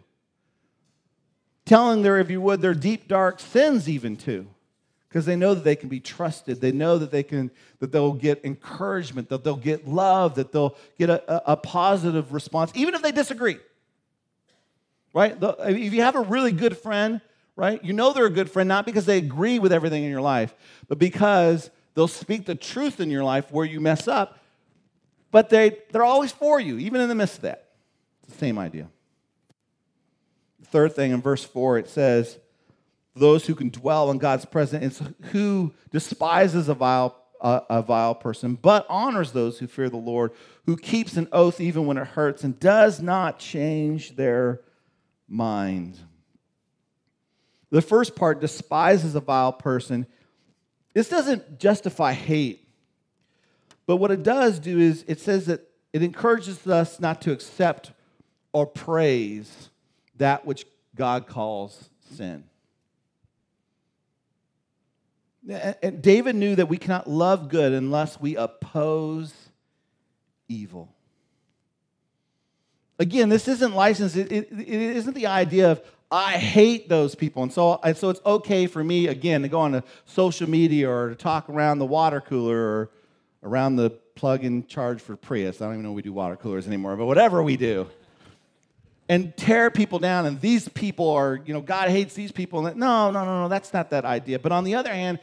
Telling 1.67 2.03
their 2.03 2.19
if 2.19 2.31
you 2.31 2.41
would 2.41 2.61
their 2.61 2.75
deep 2.75 3.07
dark 3.07 3.39
sins 3.39 3.89
even 3.89 4.17
to. 4.17 4.49
Because 5.09 5.27
they 5.27 5.37
know 5.37 5.53
that 5.55 5.63
they 5.63 5.77
can 5.77 5.91
be 5.91 6.01
trusted. 6.01 6.63
They 6.63 6.73
know 6.73 6.97
that 6.97 7.11
they 7.11 7.23
can 7.23 7.51
that 7.81 7.93
they'll 7.93 8.15
get 8.15 8.45
encouragement 8.45 9.29
that 9.29 9.45
they'll 9.45 9.57
get 9.57 9.87
love 9.87 10.37
that 10.37 10.51
they'll 10.51 10.75
get 10.99 11.11
a, 11.11 11.53
a, 11.53 11.57
positive 11.57 12.33
response 12.33 12.73
even 12.75 12.95
if 12.95 13.03
they 13.03 13.13
disagree. 13.13 13.59
Right? 15.13 15.37
If 15.39 15.93
you 15.93 16.01
have 16.01 16.17
a 16.17 16.23
really 16.23 16.53
good 16.53 16.79
friend 16.79 17.21
right 17.57 17.85
you 17.85 17.93
know 17.93 18.15
they're 18.15 18.25
a 18.25 18.31
good 18.31 18.51
friend 18.51 18.67
not 18.67 18.87
because 18.87 19.05
they 19.05 19.19
agree 19.19 19.59
with 19.59 19.71
everything 19.71 20.05
in 20.05 20.11
your 20.11 20.23
life 20.23 20.55
but 20.89 20.99
because 20.99 21.69
they'll 21.95 22.09
speak 22.09 22.47
the 22.47 22.55
truth 22.55 23.01
in 23.01 23.11
your 23.11 23.25
life 23.25 23.51
where 23.51 23.67
you 23.67 23.81
mess 23.81 24.09
up 24.09 24.39
but 25.33 25.49
they, 25.49 25.79
they're 25.91 26.05
always 26.05 26.31
for 26.31 26.61
you, 26.61 26.79
even 26.79 27.01
in 27.01 27.09
the 27.09 27.15
midst 27.17 27.37
of 27.37 27.43
that. 27.43 27.71
It's 28.23 28.35
the 28.35 28.39
same 28.39 28.59
idea. 28.59 28.89
The 30.61 30.67
third 30.67 30.95
thing 30.95 31.11
in 31.11 31.21
verse 31.21 31.43
4, 31.43 31.79
it 31.79 31.89
says, 31.89 32.39
Those 33.17 33.47
who 33.47 33.57
can 33.57 33.71
dwell 33.71 34.11
in 34.11 34.19
God's 34.19 34.45
presence, 34.45 35.03
who 35.33 35.73
despises 35.91 36.69
a 36.69 36.75
vile, 36.75 37.17
uh, 37.41 37.61
a 37.71 37.83
vile 37.83 38.15
person, 38.15 38.55
but 38.55 38.87
honors 38.91 39.33
those 39.33 39.59
who 39.59 39.67
fear 39.67 39.89
the 39.89 39.97
Lord, 39.97 40.33
who 40.67 40.77
keeps 40.77 41.17
an 41.17 41.29
oath 41.33 41.61
even 41.61 41.87
when 41.87 41.97
it 41.97 42.09
hurts, 42.09 42.45
and 42.45 42.61
does 42.61 43.01
not 43.01 43.39
change 43.39 44.17
their 44.17 44.61
mind. 45.27 45.99
The 47.71 47.81
first 47.81 48.15
part 48.15 48.39
despises 48.39 49.15
a 49.15 49.21
vile 49.21 49.55
person. 49.55 50.07
This 50.95 51.09
doesn't 51.09 51.59
justify 51.59 52.13
hate 52.13 52.63
but 53.87 53.97
what 53.97 54.11
it 54.11 54.23
does 54.23 54.59
do 54.59 54.79
is 54.79 55.05
it 55.07 55.21
says 55.21 55.47
that 55.47 55.69
it 55.93 56.03
encourages 56.03 56.67
us 56.67 57.01
not 57.01 57.21
to 57.23 57.33
accept 57.33 57.93
or 58.53 58.67
praise 58.67 59.71
that 60.17 60.47
which 60.47 60.67
God 60.95 61.27
calls 61.27 61.91
sin. 62.15 62.45
And 65.83 66.01
David 66.01 66.37
knew 66.37 66.55
that 66.55 66.69
we 66.69 66.77
cannot 66.77 67.09
love 67.09 67.49
good 67.49 67.73
unless 67.73 68.21
we 68.21 68.37
oppose 68.37 69.35
evil. 70.49 70.95
Again, 72.99 73.29
this 73.29 73.49
isn't 73.49 73.75
license. 73.75 74.15
It, 74.15 74.31
it, 74.31 74.53
it 74.53 74.69
isn't 74.69 75.15
the 75.15 75.27
idea 75.27 75.73
of, 75.73 75.83
I 76.13 76.33
hate 76.33 76.91
those 76.91 77.15
people. 77.15 77.43
And 77.43 77.51
so, 77.51 77.81
and 77.83 77.97
so 77.97 78.11
it's 78.11 78.21
okay 78.27 78.67
for 78.67 78.85
me, 78.85 79.09
again, 79.09 79.43
to 79.43 79.49
go 79.49 79.61
on 79.61 79.73
to 79.73 79.83
social 80.05 80.49
media 80.49 80.91
or 80.91 81.09
to 81.09 81.15
talk 81.15 81.49
around 81.49 81.79
the 81.79 81.87
water 81.87 82.21
cooler 82.21 82.59
or 82.59 82.91
around 83.43 83.77
the 83.77 83.91
plug 84.15 84.45
in 84.45 84.67
charge 84.67 85.01
for 85.01 85.17
Prius. 85.17 85.63
I 85.63 85.65
don't 85.65 85.75
even 85.75 85.85
know 85.85 85.93
we 85.93 86.03
do 86.03 86.13
water 86.13 86.37
coolers 86.37 86.67
anymore, 86.67 86.97
but 86.97 87.07
whatever 87.07 87.43
we 87.43 87.57
do. 87.57 87.89
And 89.09 89.35
tear 89.37 89.71
people 89.71 89.99
down, 89.99 90.27
and 90.27 90.39
these 90.39 90.69
people 90.69 91.11
are, 91.11 91.41
you 91.47 91.55
know, 91.55 91.63
God 91.63 91.89
hates 91.89 92.13
these 92.15 92.31
people. 92.31 92.67
And 92.67 92.79
no, 92.79 93.11
no, 93.11 93.25
no, 93.25 93.43
no, 93.43 93.49
that's 93.49 93.73
not 93.73 93.89
that 93.91 94.05
idea. 94.05 94.39
But 94.39 94.53
on 94.53 94.65
the 94.65 94.75
other 94.75 94.93
hand, 94.93 95.19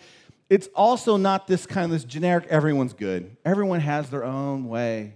it's 0.50 0.68
also 0.76 1.18
not 1.18 1.46
this 1.46 1.68
kind 1.68 1.86
of 1.86 1.92
this 1.92 2.04
generic 2.04 2.48
everyone's 2.50 2.94
good. 2.94 3.38
Everyone 3.46 3.80
has 3.80 4.10
their 4.10 4.24
own 4.24 4.68
way. 4.68 5.14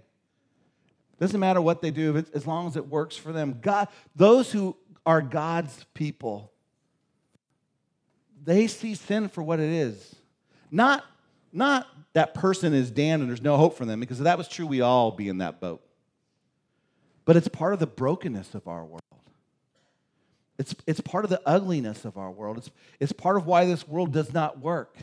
Doesn't 1.19 1.39
matter 1.39 1.61
what 1.61 1.81
they 1.81 1.91
do, 1.91 2.23
as 2.33 2.45
long 2.45 2.67
as 2.67 2.75
it 2.75 2.87
works 2.87 3.15
for 3.15 3.31
them. 3.31 3.59
God, 3.61 3.87
those 4.15 4.51
who 4.51 4.75
are 5.05 5.21
God's 5.21 5.85
people, 5.93 6.51
they 8.43 8.67
see 8.67 8.95
sin 8.95 9.29
for 9.29 9.41
what 9.41 9.59
it 9.59 9.69
is. 9.69 10.15
Not, 10.71 11.05
not 11.51 11.87
that 12.13 12.33
person 12.33 12.73
is 12.73 12.91
damned 12.91 13.21
and 13.21 13.29
there's 13.29 13.41
no 13.41 13.57
hope 13.57 13.77
for 13.77 13.85
them, 13.85 13.99
because 13.99 14.19
if 14.19 14.23
that 14.25 14.37
was 14.37 14.47
true, 14.47 14.65
we 14.65 14.81
all 14.81 15.11
be 15.11 15.29
in 15.29 15.39
that 15.39 15.59
boat. 15.59 15.81
But 17.25 17.37
it's 17.37 17.47
part 17.47 17.73
of 17.73 17.79
the 17.79 17.87
brokenness 17.87 18.53
of 18.53 18.67
our 18.67 18.83
world. 18.83 19.01
It's, 20.57 20.75
it's 20.85 21.01
part 21.01 21.23
of 21.23 21.29
the 21.29 21.41
ugliness 21.45 22.05
of 22.05 22.17
our 22.17 22.29
world. 22.29 22.57
It's, 22.57 22.71
it's 22.99 23.11
part 23.11 23.37
of 23.37 23.45
why 23.45 23.65
this 23.65 23.87
world 23.87 24.11
does 24.11 24.33
not 24.33 24.59
work. 24.59 24.97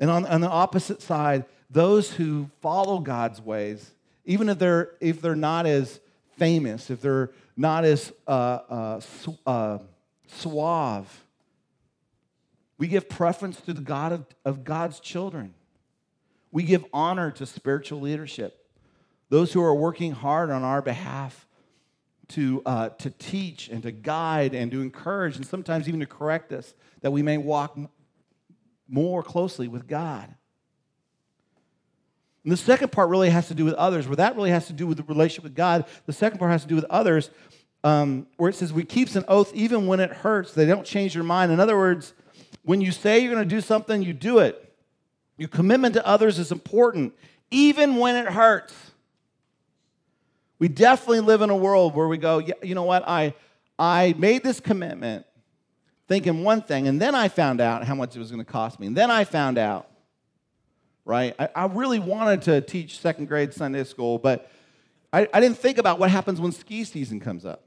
And 0.00 0.10
on, 0.10 0.26
on 0.26 0.40
the 0.40 0.48
opposite 0.48 1.02
side, 1.02 1.44
those 1.68 2.12
who 2.12 2.50
follow 2.60 2.98
God's 2.98 3.40
ways, 3.40 3.90
even 4.24 4.48
if 4.48 4.58
they're, 4.58 4.92
if 5.00 5.20
they're 5.20 5.36
not 5.36 5.66
as 5.66 6.00
famous, 6.40 6.88
if 6.88 7.02
they're 7.02 7.30
not 7.54 7.84
as 7.84 8.12
uh, 8.26 8.30
uh, 8.30 9.00
su- 9.00 9.38
uh, 9.46 9.78
suave, 10.26 11.24
we 12.78 12.88
give 12.88 13.10
preference 13.10 13.60
to 13.60 13.74
the 13.74 13.82
God 13.82 14.12
of, 14.12 14.24
of 14.46 14.64
God's 14.64 15.00
children. 15.00 15.52
We 16.50 16.62
give 16.62 16.82
honor 16.94 17.30
to 17.32 17.44
spiritual 17.44 18.00
leadership, 18.00 18.66
those 19.28 19.52
who 19.52 19.62
are 19.62 19.74
working 19.74 20.12
hard 20.12 20.50
on 20.50 20.62
our 20.62 20.80
behalf 20.80 21.46
to, 22.28 22.62
uh, 22.64 22.88
to 22.88 23.10
teach 23.10 23.68
and 23.68 23.82
to 23.82 23.92
guide 23.92 24.54
and 24.54 24.70
to 24.70 24.80
encourage 24.80 25.36
and 25.36 25.46
sometimes 25.46 25.88
even 25.88 26.00
to 26.00 26.06
correct 26.06 26.52
us 26.52 26.72
that 27.02 27.10
we 27.10 27.20
may 27.20 27.36
walk 27.36 27.78
more 28.88 29.22
closely 29.22 29.68
with 29.68 29.86
God. 29.86 30.34
And 32.44 32.52
the 32.52 32.56
second 32.56 32.90
part 32.90 33.10
really 33.10 33.30
has 33.30 33.48
to 33.48 33.54
do 33.54 33.64
with 33.64 33.74
others, 33.74 34.08
where 34.08 34.16
that 34.16 34.34
really 34.34 34.50
has 34.50 34.66
to 34.68 34.72
do 34.72 34.86
with 34.86 34.96
the 34.96 35.02
relationship 35.04 35.44
with 35.44 35.54
God. 35.54 35.84
The 36.06 36.12
second 36.12 36.38
part 36.38 36.50
has 36.52 36.62
to 36.62 36.68
do 36.68 36.74
with 36.74 36.86
others, 36.88 37.30
um, 37.84 38.26
where 38.36 38.48
it 38.48 38.54
says, 38.54 38.72
We 38.72 38.84
keeps 38.84 39.14
an 39.16 39.24
oath 39.28 39.52
even 39.54 39.86
when 39.86 40.00
it 40.00 40.10
hurts. 40.10 40.54
They 40.54 40.66
don't 40.66 40.86
change 40.86 41.14
your 41.14 41.24
mind. 41.24 41.52
In 41.52 41.60
other 41.60 41.76
words, 41.76 42.14
when 42.62 42.80
you 42.80 42.92
say 42.92 43.18
you're 43.18 43.32
going 43.32 43.46
to 43.46 43.54
do 43.54 43.60
something, 43.60 44.02
you 44.02 44.12
do 44.12 44.38
it. 44.38 44.66
Your 45.36 45.48
commitment 45.48 45.94
to 45.94 46.06
others 46.06 46.38
is 46.38 46.52
important, 46.52 47.14
even 47.50 47.96
when 47.96 48.16
it 48.16 48.26
hurts. 48.26 48.74
We 50.58 50.68
definitely 50.68 51.20
live 51.20 51.40
in 51.40 51.48
a 51.48 51.56
world 51.56 51.94
where 51.94 52.06
we 52.06 52.18
go, 52.18 52.38
yeah, 52.38 52.54
you 52.62 52.74
know 52.74 52.82
what? 52.84 53.08
I, 53.08 53.34
I 53.78 54.14
made 54.18 54.42
this 54.42 54.60
commitment 54.60 55.24
thinking 56.06 56.44
one 56.44 56.60
thing, 56.60 56.88
and 56.88 57.00
then 57.00 57.14
I 57.14 57.28
found 57.28 57.60
out 57.60 57.84
how 57.84 57.94
much 57.94 58.14
it 58.14 58.18
was 58.18 58.30
going 58.30 58.44
to 58.44 58.50
cost 58.50 58.78
me. 58.78 58.86
And 58.86 58.96
then 58.96 59.10
I 59.10 59.24
found 59.24 59.56
out, 59.56 59.89
right? 61.04 61.34
I, 61.38 61.48
I 61.54 61.66
really 61.66 61.98
wanted 61.98 62.42
to 62.42 62.60
teach 62.60 62.98
second 63.00 63.26
grade 63.26 63.52
Sunday 63.52 63.84
school, 63.84 64.18
but 64.18 64.50
I, 65.12 65.28
I 65.32 65.40
didn't 65.40 65.58
think 65.58 65.78
about 65.78 65.98
what 65.98 66.10
happens 66.10 66.40
when 66.40 66.52
ski 66.52 66.84
season 66.84 67.20
comes 67.20 67.44
up. 67.44 67.66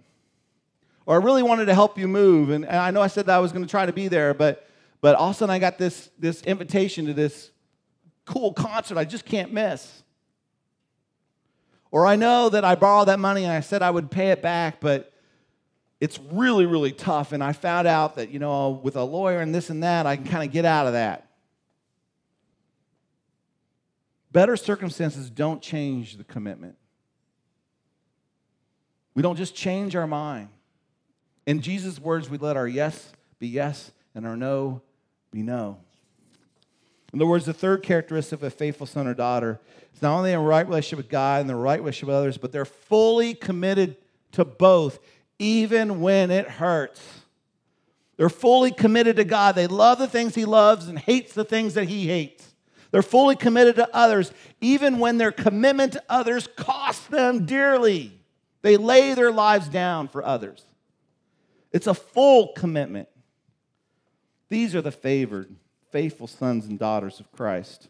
Or 1.06 1.20
I 1.20 1.24
really 1.24 1.44
wanted 1.44 1.66
to 1.66 1.74
help 1.74 1.98
you 1.98 2.08
move, 2.08 2.50
and, 2.50 2.66
and 2.66 2.78
I 2.78 2.92
know 2.92 3.02
I 3.02 3.08
said 3.08 3.26
that 3.26 3.36
I 3.36 3.40
was 3.40 3.52
going 3.52 3.64
to 3.64 3.70
try 3.70 3.86
to 3.86 3.94
be 3.94 4.08
there, 4.08 4.34
but 4.34 4.68
but 5.04 5.16
all 5.16 5.32
of 5.32 5.36
a 5.36 5.38
sudden, 5.38 5.54
I 5.54 5.60
got 5.60 5.78
this, 5.78 6.10
this 6.18 6.42
invitation 6.44 7.08
to 7.08 7.14
this 7.14 7.52
cool 8.24 8.54
concert 8.54 8.98
I 8.98 9.04
just 9.04 9.26
can't 9.26 9.52
miss. 9.52 10.02
Or 11.92 12.08
I 12.08 12.16
know 12.16 12.48
that 12.48 12.64
I 12.64 12.76
borrowed 12.76 13.10
that 13.10 13.20
money 13.20 13.44
and 13.44 13.52
I 13.52 13.60
said 13.60 13.82
I 13.82 13.92
would 13.92 14.10
pay 14.10 14.30
it 14.30 14.42
back, 14.42 14.80
but 14.80 15.12
it's 16.00 16.18
really, 16.32 16.66
really 16.66 16.94
tough. 16.94 17.34
And 17.34 17.44
I 17.44 17.52
found 17.52 17.86
out 17.86 18.16
that, 18.16 18.30
you 18.30 18.40
know, 18.40 18.80
with 18.82 18.96
a 18.96 19.04
lawyer 19.04 19.42
and 19.42 19.54
this 19.54 19.70
and 19.70 19.84
that, 19.84 20.06
I 20.06 20.16
can 20.16 20.24
kind 20.24 20.48
of 20.48 20.54
get 20.54 20.64
out 20.64 20.88
of 20.88 20.94
that. 20.94 21.23
Better 24.34 24.58
circumstances 24.58 25.30
don't 25.30 25.62
change 25.62 26.18
the 26.18 26.24
commitment. 26.24 26.76
We 29.14 29.22
don't 29.22 29.38
just 29.38 29.54
change 29.54 29.96
our 29.96 30.08
mind. 30.08 30.50
In 31.46 31.62
Jesus' 31.62 32.00
words, 32.00 32.30
we 32.30 32.40
let 32.40 32.58
our 32.58 32.68
yes 32.68 33.14
be 33.38 33.48
yes 33.48 33.92
and 34.16 34.26
our 34.26 34.36
no 34.36 34.82
be 35.32 35.44
no. 35.44 35.78
In 37.14 37.20
other 37.20 37.28
words, 37.28 37.46
the 37.46 37.54
third 37.54 37.84
characteristic 37.84 38.40
of 38.40 38.44
a 38.44 38.50
faithful 38.50 38.88
son 38.88 39.06
or 39.06 39.14
daughter 39.14 39.60
is 39.94 40.02
not 40.02 40.18
only 40.18 40.34
a 40.34 40.40
right 40.40 40.68
relationship 40.68 40.98
with 40.98 41.10
God 41.10 41.42
and 41.42 41.50
the 41.50 41.56
right 41.56 41.80
relationship 41.80 42.08
with 42.08 42.16
others, 42.16 42.38
but 42.40 42.52
they're 42.52 42.66
fully 42.66 43.36
committed 43.36 43.98
to 44.32 44.44
both, 44.44 44.98
even 45.38 46.02
when 46.02 46.32
it 46.32 46.50
hurts. 46.50 47.22
They're 48.18 48.30
fully 48.30 48.72
committed 48.72 49.18
to 49.18 49.26
God. 49.26 49.54
They 49.54 49.68
love 49.68 50.00
the 50.00 50.08
things 50.08 50.34
He 50.34 50.46
loves 50.46 50.88
and 50.88 50.98
hates 50.98 51.34
the 51.34 51.46
things 51.46 51.76
that 51.76 51.88
He 51.88 52.08
hates. 52.08 52.53
They're 52.94 53.02
fully 53.02 53.36
committed 53.36 53.78
to 53.78 53.90
others, 53.92 54.32
even 54.62 55.00
when 55.00 55.18
their 55.18 55.32
commitment 55.32 55.94
to 55.94 56.04
others 56.08 56.48
costs 56.56 57.08
them 57.08 57.48
dearly. 57.48 58.12
They 58.62 58.78
lay 58.78 59.16
their 59.16 59.32
lives 59.32 59.68
down 59.68 60.10
for 60.10 60.24
others. 60.24 60.64
It's 61.72 61.88
a 61.88 61.96
full 61.96 62.54
commitment. 62.56 63.10
These 64.50 64.76
are 64.76 64.82
the 64.84 64.92
favored, 64.92 65.56
faithful 65.92 66.28
sons 66.28 66.68
and 66.68 66.78
daughters 66.78 67.20
of 67.20 67.32
Christ. 67.32 67.88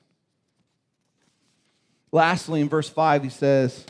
Lastly, 2.14 2.62
in 2.62 2.70
verse 2.70 2.88
5, 2.88 3.24
he 3.26 3.30
says, 3.30 3.86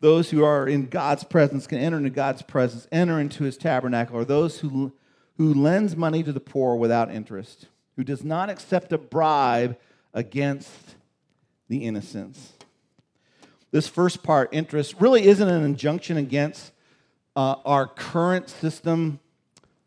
Those 0.00 0.30
who 0.30 0.42
are 0.42 0.66
in 0.66 0.86
God's 0.86 1.22
presence 1.22 1.68
can 1.68 1.78
enter 1.78 1.98
into 1.98 2.10
God's 2.10 2.42
presence, 2.42 2.88
enter 2.90 3.20
into 3.20 3.44
his 3.44 3.56
tabernacle, 3.56 4.16
or 4.16 4.24
those 4.24 4.58
who, 4.58 4.94
who 5.36 5.54
lends 5.54 5.94
money 5.94 6.24
to 6.24 6.32
the 6.32 6.40
poor 6.40 6.74
without 6.74 7.08
interest, 7.08 7.68
who 7.94 8.02
does 8.02 8.24
not 8.24 8.50
accept 8.50 8.92
a 8.92 8.98
bribe 8.98 9.78
against 10.12 10.96
the 11.68 11.84
innocents. 11.84 12.52
This 13.70 13.86
first 13.86 14.22
part, 14.22 14.48
interest, 14.52 14.96
really 14.98 15.26
isn't 15.26 15.48
an 15.48 15.62
injunction 15.64 16.16
against 16.16 16.72
uh, 17.36 17.56
our 17.64 17.86
current 17.86 18.48
system 18.48 19.20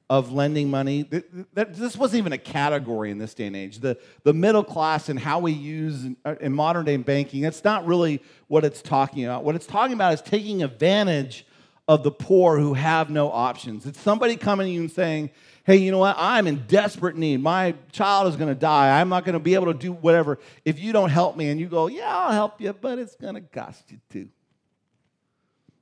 of 0.09 0.31
lending 0.31 0.69
money. 0.69 1.09
This 1.53 1.97
wasn't 1.97 2.19
even 2.19 2.33
a 2.33 2.37
category 2.37 3.09
in 3.09 3.17
this 3.17 3.33
day 3.33 3.47
and 3.47 3.55
age. 3.55 3.79
The, 3.79 3.97
the 4.23 4.33
middle 4.33 4.63
class 4.63 5.09
and 5.09 5.19
how 5.19 5.39
we 5.39 5.51
use 5.51 6.05
in, 6.05 6.17
uh, 6.23 6.35
in 6.39 6.53
modern 6.53 6.85
day 6.85 6.97
banking, 6.97 7.41
that's 7.41 7.63
not 7.63 7.85
really 7.85 8.21
what 8.47 8.63
it's 8.63 8.81
talking 8.81 9.25
about. 9.25 9.43
What 9.43 9.55
it's 9.55 9.65
talking 9.65 9.93
about 9.93 10.13
is 10.13 10.21
taking 10.21 10.61
advantage 10.61 11.45
of 11.87 12.03
the 12.03 12.11
poor 12.11 12.59
who 12.59 12.73
have 12.75 13.09
no 13.09 13.31
options. 13.31 13.85
It's 13.85 13.99
somebody 13.99 14.35
coming 14.35 14.67
to 14.67 14.71
you 14.71 14.81
and 14.81 14.91
saying, 14.91 15.31
hey, 15.63 15.77
you 15.77 15.91
know 15.91 15.99
what? 15.99 16.15
I'm 16.17 16.47
in 16.47 16.63
desperate 16.67 17.15
need. 17.15 17.41
My 17.41 17.75
child 17.91 18.27
is 18.27 18.35
going 18.35 18.49
to 18.49 18.59
die. 18.59 18.99
I'm 18.99 19.09
not 19.09 19.25
going 19.25 19.33
to 19.33 19.39
be 19.39 19.55
able 19.55 19.67
to 19.67 19.73
do 19.73 19.93
whatever 19.93 20.39
if 20.65 20.79
you 20.79 20.91
don't 20.91 21.09
help 21.09 21.37
me. 21.37 21.49
And 21.49 21.59
you 21.59 21.67
go, 21.67 21.87
yeah, 21.87 22.15
I'll 22.15 22.31
help 22.33 22.59
you, 22.59 22.73
but 22.73 22.99
it's 22.99 23.15
going 23.15 23.35
to 23.35 23.41
cost 23.41 23.91
you 23.91 23.99
too. 24.09 24.29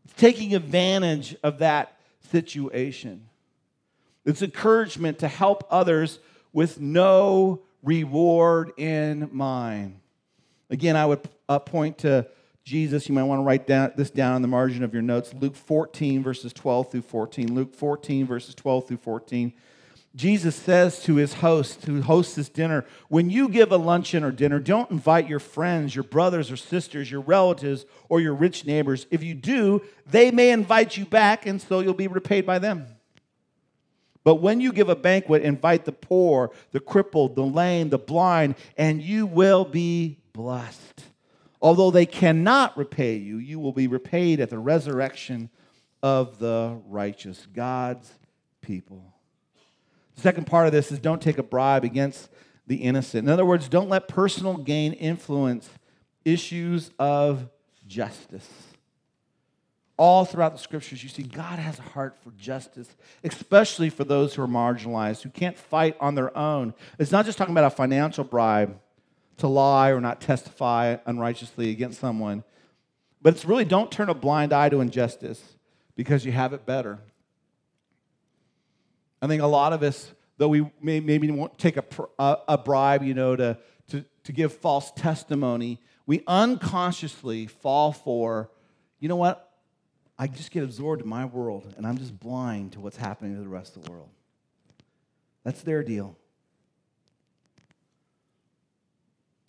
It's 0.06 0.14
taking 0.14 0.54
advantage 0.56 1.36
of 1.44 1.60
that 1.60 1.98
situation. 2.32 3.28
It's 4.24 4.42
encouragement 4.42 5.20
to 5.20 5.28
help 5.28 5.66
others 5.72 6.20
with 6.54 6.80
no 6.80 7.62
reward 7.82 8.74
in 8.78 9.30
mind. 9.32 10.00
Again, 10.70 10.96
I 10.96 11.06
would 11.06 11.28
uh, 11.50 11.60
point 11.60 12.00
to 12.00 12.28
Jesus. 12.64 13.10
You 13.10 13.16
might 13.16 13.24
want 13.24 13.40
to 13.40 13.44
write 13.44 13.66
down, 13.66 13.94
this 13.98 14.12
down 14.12 14.36
in 14.36 14.42
the 14.44 14.48
margin 14.48 14.84
of 14.84 14.94
your 14.94 15.02
notes. 15.02 15.34
Luke 15.34 15.56
14, 15.56 16.22
verses 16.22 16.54
12 16.54 16.92
through 16.92 17.02
14. 17.02 17.54
Luke 17.54 17.76
14, 17.76 18.28
verses 18.28 18.54
12 18.54 18.88
through 18.88 18.98
14. 18.98 19.54
Jesus 20.14 20.58
says 20.58 21.02
to 21.04 21.16
his 21.16 21.36
host, 21.36 21.86
who 21.86 22.02
hosts 22.02 22.36
this 22.36 22.50
dinner, 22.50 22.86
when 23.08 23.30
you 23.30 23.48
give 23.48 23.72
a 23.72 23.78
luncheon 23.78 24.26
or 24.26 24.32
dinner, 24.32 24.60
don't 24.60 24.92
invite 24.92 25.30
your 25.30 25.40
friends, 25.40 25.96
your 25.96 26.04
brothers 26.04 26.52
or 26.52 26.58
sisters, 26.58 27.10
your 27.10 27.22
relatives, 27.22 27.86
or 28.10 28.20
your 28.20 28.34
rich 28.34 28.66
neighbors. 28.66 29.08
If 29.10 29.24
you 29.24 29.34
do, 29.34 29.82
they 30.06 30.30
may 30.30 30.52
invite 30.52 30.98
you 30.98 31.06
back, 31.06 31.46
and 31.46 31.62
so 31.62 31.80
you'll 31.80 31.94
be 31.94 32.10
repaid 32.10 32.46
by 32.46 32.60
them. 32.60 32.88
But 34.26 34.36
when 34.36 34.60
you 34.60 34.74
give 34.74 34.90
a 34.90 34.96
banquet, 34.96 35.44
invite 35.44 35.86
the 35.86 35.94
poor, 35.94 36.52
the 36.72 36.82
crippled, 36.82 37.36
the 37.36 37.46
lame, 37.46 37.90
the 37.90 37.98
blind, 37.98 38.56
and 38.78 39.02
you 39.02 39.26
will 39.26 39.64
be 39.64 40.20
blessed. 40.34 41.06
Although 41.62 41.90
they 41.90 42.06
cannot 42.06 42.78
repay 42.78 43.16
you, 43.16 43.38
you 43.38 43.60
will 43.60 43.72
be 43.72 43.88
repaid 43.88 44.42
at 44.42 44.50
the 44.50 44.60
resurrection 44.60 45.50
of 46.04 46.38
the 46.38 46.80
righteous, 46.88 47.48
God's 47.54 48.12
people. 48.62 49.11
Second 50.22 50.46
part 50.46 50.68
of 50.68 50.72
this 50.72 50.92
is 50.92 51.00
don't 51.00 51.22
take 51.22 51.40
a 51.40 51.44
bribe 51.44 51.84
against 51.84 52.30
the 52.68 52.76
innocent. 52.76 53.28
In 53.28 53.34
other 53.34 53.46
words, 53.46 53.68
don't 53.68 53.90
let 53.90 54.08
personal 54.08 54.56
gain 54.56 54.94
influence 54.94 55.70
issues 56.24 56.92
of 57.00 57.50
justice. 57.88 58.48
All 59.98 60.26
throughout 60.26 60.54
the 60.54 60.60
scriptures, 60.60 61.02
you 61.02 61.10
see 61.10 61.24
God 61.24 61.58
has 61.58 61.80
a 61.80 61.84
heart 61.84 62.18
for 62.24 62.32
justice, 62.32 62.96
especially 63.24 63.90
for 63.90 64.04
those 64.04 64.36
who 64.36 64.44
are 64.44 64.48
marginalized, 64.48 65.24
who 65.24 65.30
can't 65.30 65.58
fight 65.58 65.98
on 66.00 66.14
their 66.14 66.36
own. 66.38 66.76
It's 67.00 67.12
not 67.12 67.26
just 67.26 67.40
talking 67.40 67.54
about 67.54 67.72
a 67.72 67.76
financial 67.76 68.24
bribe 68.24 68.80
to 69.38 69.48
lie 69.48 69.90
or 69.90 70.00
not 70.00 70.22
testify 70.22 70.98
unrighteously 71.08 71.72
against 71.72 72.00
someone, 72.00 72.44
but 73.24 73.34
it's 73.34 73.46
really 73.46 73.66
don't 73.66 73.92
turn 73.92 74.10
a 74.10 74.14
blind 74.14 74.54
eye 74.54 74.70
to 74.70 74.82
injustice 74.82 75.42
because 75.96 76.26
you 76.26 76.32
have 76.32 76.54
it 76.54 76.66
better. 76.66 77.00
I 79.22 79.28
think 79.28 79.42
a 79.42 79.48
lot 79.48 79.74
of 79.74 79.84
us, 79.84 80.12
though 80.38 80.48
we 80.48 80.70
may, 80.82 81.00
maybe 81.00 81.30
won't 81.30 81.58
take 81.58 81.78
a, 81.78 81.86
a, 82.48 82.58
bribe, 82.58 83.04
you 83.04 83.14
know, 83.14 83.36
to, 83.36 83.58
to, 83.90 84.04
to 84.24 84.32
give 84.32 84.54
false 84.54 84.92
testimony, 84.92 85.80
we 86.08 86.24
unconsciously 86.26 87.48
fall 87.48 87.92
for, 87.92 88.50
you 89.00 89.08
know 89.08 89.16
what? 89.16 89.52
I 90.18 90.28
just 90.28 90.52
get 90.52 90.64
absorbed 90.64 91.02
in 91.02 91.08
my 91.08 91.26
world 91.26 91.74
and 91.78 91.86
I'm 91.86 91.98
just 91.98 92.20
blind 92.20 92.74
to 92.74 92.80
what's 92.80 92.98
happening 92.98 93.36
to 93.36 93.42
the 93.42 93.50
rest 93.50 93.76
of 93.76 93.84
the 93.84 93.92
world. 93.92 94.10
That's 95.44 95.62
their 95.62 95.84
deal. 95.84 96.18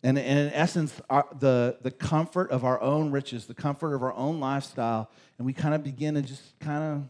And, 0.02 0.18
and 0.18 0.38
in 0.38 0.52
essence, 0.52 1.00
our, 1.08 1.26
the, 1.38 1.78
the 1.80 1.90
comfort 1.90 2.50
of 2.50 2.64
our 2.64 2.80
own 2.80 3.10
riches, 3.10 3.46
the 3.46 3.54
comfort 3.54 3.94
of 3.94 4.02
our 4.02 4.12
own 4.14 4.40
lifestyle, 4.40 5.10
and 5.38 5.46
we 5.46 5.52
kind 5.52 5.74
of 5.74 5.84
begin 5.84 6.14
to 6.14 6.22
just 6.22 6.58
kind 6.58 6.82
of 6.82 7.04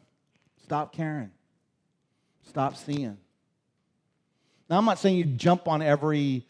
stop 0.63 0.93
caring. 0.93 1.31
Stop 2.49 2.77
seeing. 2.77 3.17
Now, 4.69 4.79
I'm 4.79 4.85
not 4.85 4.99
saying 4.99 5.17
you 5.17 5.25
jump 5.25 5.69
on 5.69 5.83
every 5.83 6.47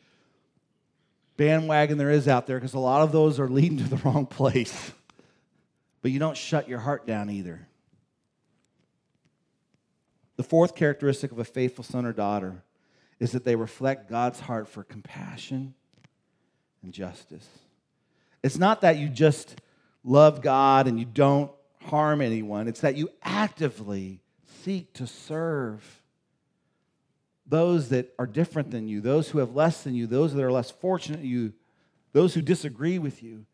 bandwagon 1.36 1.98
there 1.98 2.10
is 2.10 2.28
out 2.28 2.46
there 2.46 2.56
because 2.56 2.74
a 2.74 2.78
lot 2.78 3.02
of 3.02 3.12
those 3.12 3.40
are 3.40 3.48
leading 3.48 3.78
to 3.78 3.84
the 3.84 3.96
wrong 4.04 4.26
place. 4.26 4.92
But 6.02 6.10
you 6.10 6.18
don't 6.18 6.36
shut 6.36 6.68
your 6.68 6.78
heart 6.78 7.06
down 7.06 7.30
either. 7.30 7.66
The 10.36 10.42
fourth 10.42 10.74
characteristic 10.74 11.30
of 11.30 11.38
a 11.38 11.44
faithful 11.44 11.84
son 11.84 12.04
or 12.06 12.12
daughter 12.12 12.62
is 13.20 13.32
that 13.32 13.44
they 13.44 13.54
reflect 13.54 14.10
God's 14.10 14.40
heart 14.40 14.68
for 14.68 14.82
compassion 14.82 15.74
and 16.82 16.92
justice. 16.92 17.46
It's 18.42 18.58
not 18.58 18.80
that 18.80 18.96
you 18.96 19.08
just 19.08 19.60
love 20.02 20.42
God 20.42 20.88
and 20.88 20.98
you 20.98 21.04
don't 21.04 21.50
harm 21.82 22.20
anyone, 22.20 22.68
it's 22.68 22.80
that 22.80 22.96
you 22.96 23.08
actively 23.22 24.20
seek 24.62 24.92
to 24.94 25.06
serve 25.06 26.02
those 27.46 27.90
that 27.90 28.14
are 28.18 28.26
different 28.26 28.70
than 28.70 28.88
you, 28.88 29.00
those 29.00 29.28
who 29.28 29.38
have 29.38 29.54
less 29.54 29.82
than 29.82 29.94
you, 29.94 30.06
those 30.06 30.32
that 30.34 30.42
are 30.42 30.52
less 30.52 30.70
fortunate 30.70 31.18
than 31.18 31.28
you, 31.28 31.52
those 32.12 32.34
who 32.34 32.42
disagree 32.42 32.98
with 32.98 33.22
you. 33.22 33.44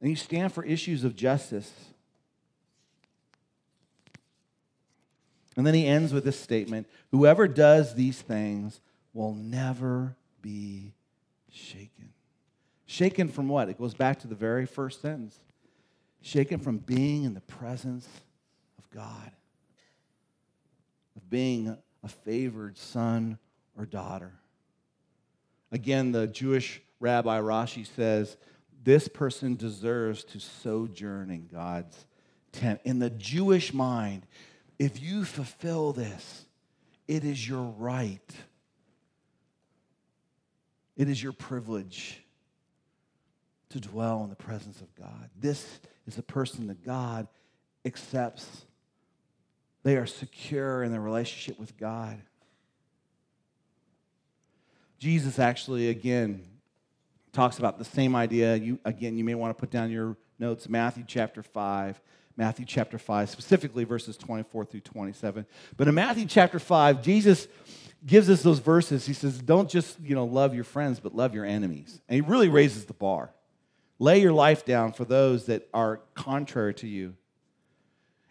And 0.00 0.10
you 0.10 0.16
stand 0.16 0.52
for 0.52 0.64
issues 0.64 1.04
of 1.04 1.16
justice. 1.16 1.72
And 5.56 5.66
then 5.66 5.74
he 5.74 5.86
ends 5.86 6.12
with 6.12 6.24
this 6.24 6.38
statement 6.38 6.86
Whoever 7.10 7.48
does 7.48 7.94
these 7.94 8.20
things 8.20 8.80
will 9.12 9.34
never 9.34 10.14
be 10.42 10.92
shaken. 11.50 12.10
Shaken 12.86 13.28
from 13.28 13.48
what? 13.48 13.68
It 13.68 13.78
goes 13.78 13.94
back 13.94 14.20
to 14.20 14.28
the 14.28 14.34
very 14.34 14.66
first 14.66 15.02
sentence. 15.02 15.38
Shaken 16.20 16.60
from 16.60 16.78
being 16.78 17.24
in 17.24 17.34
the 17.34 17.40
presence 17.40 18.06
of 18.78 18.88
God 18.90 19.32
of 21.18 21.28
being 21.28 21.76
a 22.04 22.08
favored 22.08 22.78
son 22.78 23.38
or 23.76 23.84
daughter. 23.84 24.32
Again, 25.72 26.12
the 26.12 26.28
Jewish 26.28 26.80
rabbi 27.00 27.40
Rashi 27.40 27.84
says, 27.84 28.36
this 28.84 29.08
person 29.08 29.56
deserves 29.56 30.22
to 30.24 30.38
sojourn 30.38 31.30
in 31.30 31.48
God's 31.48 32.06
tent. 32.52 32.80
In 32.84 33.00
the 33.00 33.10
Jewish 33.10 33.74
mind, 33.74 34.26
if 34.78 35.02
you 35.02 35.24
fulfill 35.24 35.92
this, 35.92 36.46
it 37.08 37.24
is 37.24 37.48
your 37.48 37.64
right. 37.64 38.30
It 40.96 41.08
is 41.08 41.20
your 41.20 41.32
privilege 41.32 42.22
to 43.70 43.80
dwell 43.80 44.22
in 44.22 44.30
the 44.30 44.36
presence 44.36 44.80
of 44.80 44.94
God. 44.94 45.30
This 45.36 45.80
is 46.06 46.16
a 46.16 46.22
person 46.22 46.68
that 46.68 46.84
God 46.84 47.26
accepts 47.84 48.64
they 49.82 49.96
are 49.96 50.06
secure 50.06 50.82
in 50.82 50.92
their 50.92 51.00
relationship 51.00 51.58
with 51.58 51.76
God. 51.76 52.20
Jesus 54.98 55.38
actually, 55.38 55.88
again, 55.88 56.42
talks 57.32 57.58
about 57.58 57.78
the 57.78 57.84
same 57.84 58.16
idea. 58.16 58.56
You, 58.56 58.78
again, 58.84 59.16
you 59.16 59.24
may 59.24 59.34
want 59.34 59.56
to 59.56 59.60
put 59.60 59.70
down 59.70 59.90
your 59.90 60.16
notes, 60.38 60.68
Matthew 60.68 61.04
chapter 61.06 61.42
5. 61.42 62.00
Matthew 62.36 62.64
chapter 62.64 62.98
5, 62.98 63.30
specifically 63.30 63.82
verses 63.82 64.16
24 64.16 64.64
through 64.66 64.80
27. 64.82 65.44
But 65.76 65.88
in 65.88 65.94
Matthew 65.96 66.24
chapter 66.24 66.60
5, 66.60 67.02
Jesus 67.02 67.48
gives 68.06 68.30
us 68.30 68.42
those 68.42 68.60
verses. 68.60 69.04
He 69.04 69.12
says, 69.12 69.40
Don't 69.40 69.68
just 69.68 69.98
you 70.00 70.14
know, 70.14 70.24
love 70.24 70.54
your 70.54 70.62
friends, 70.62 71.00
but 71.00 71.16
love 71.16 71.34
your 71.34 71.44
enemies. 71.44 72.00
And 72.08 72.14
he 72.14 72.20
really 72.20 72.48
raises 72.48 72.84
the 72.84 72.94
bar. 72.94 73.32
Lay 73.98 74.20
your 74.20 74.32
life 74.32 74.64
down 74.64 74.92
for 74.92 75.04
those 75.04 75.46
that 75.46 75.68
are 75.74 76.00
contrary 76.14 76.74
to 76.74 76.86
you. 76.86 77.16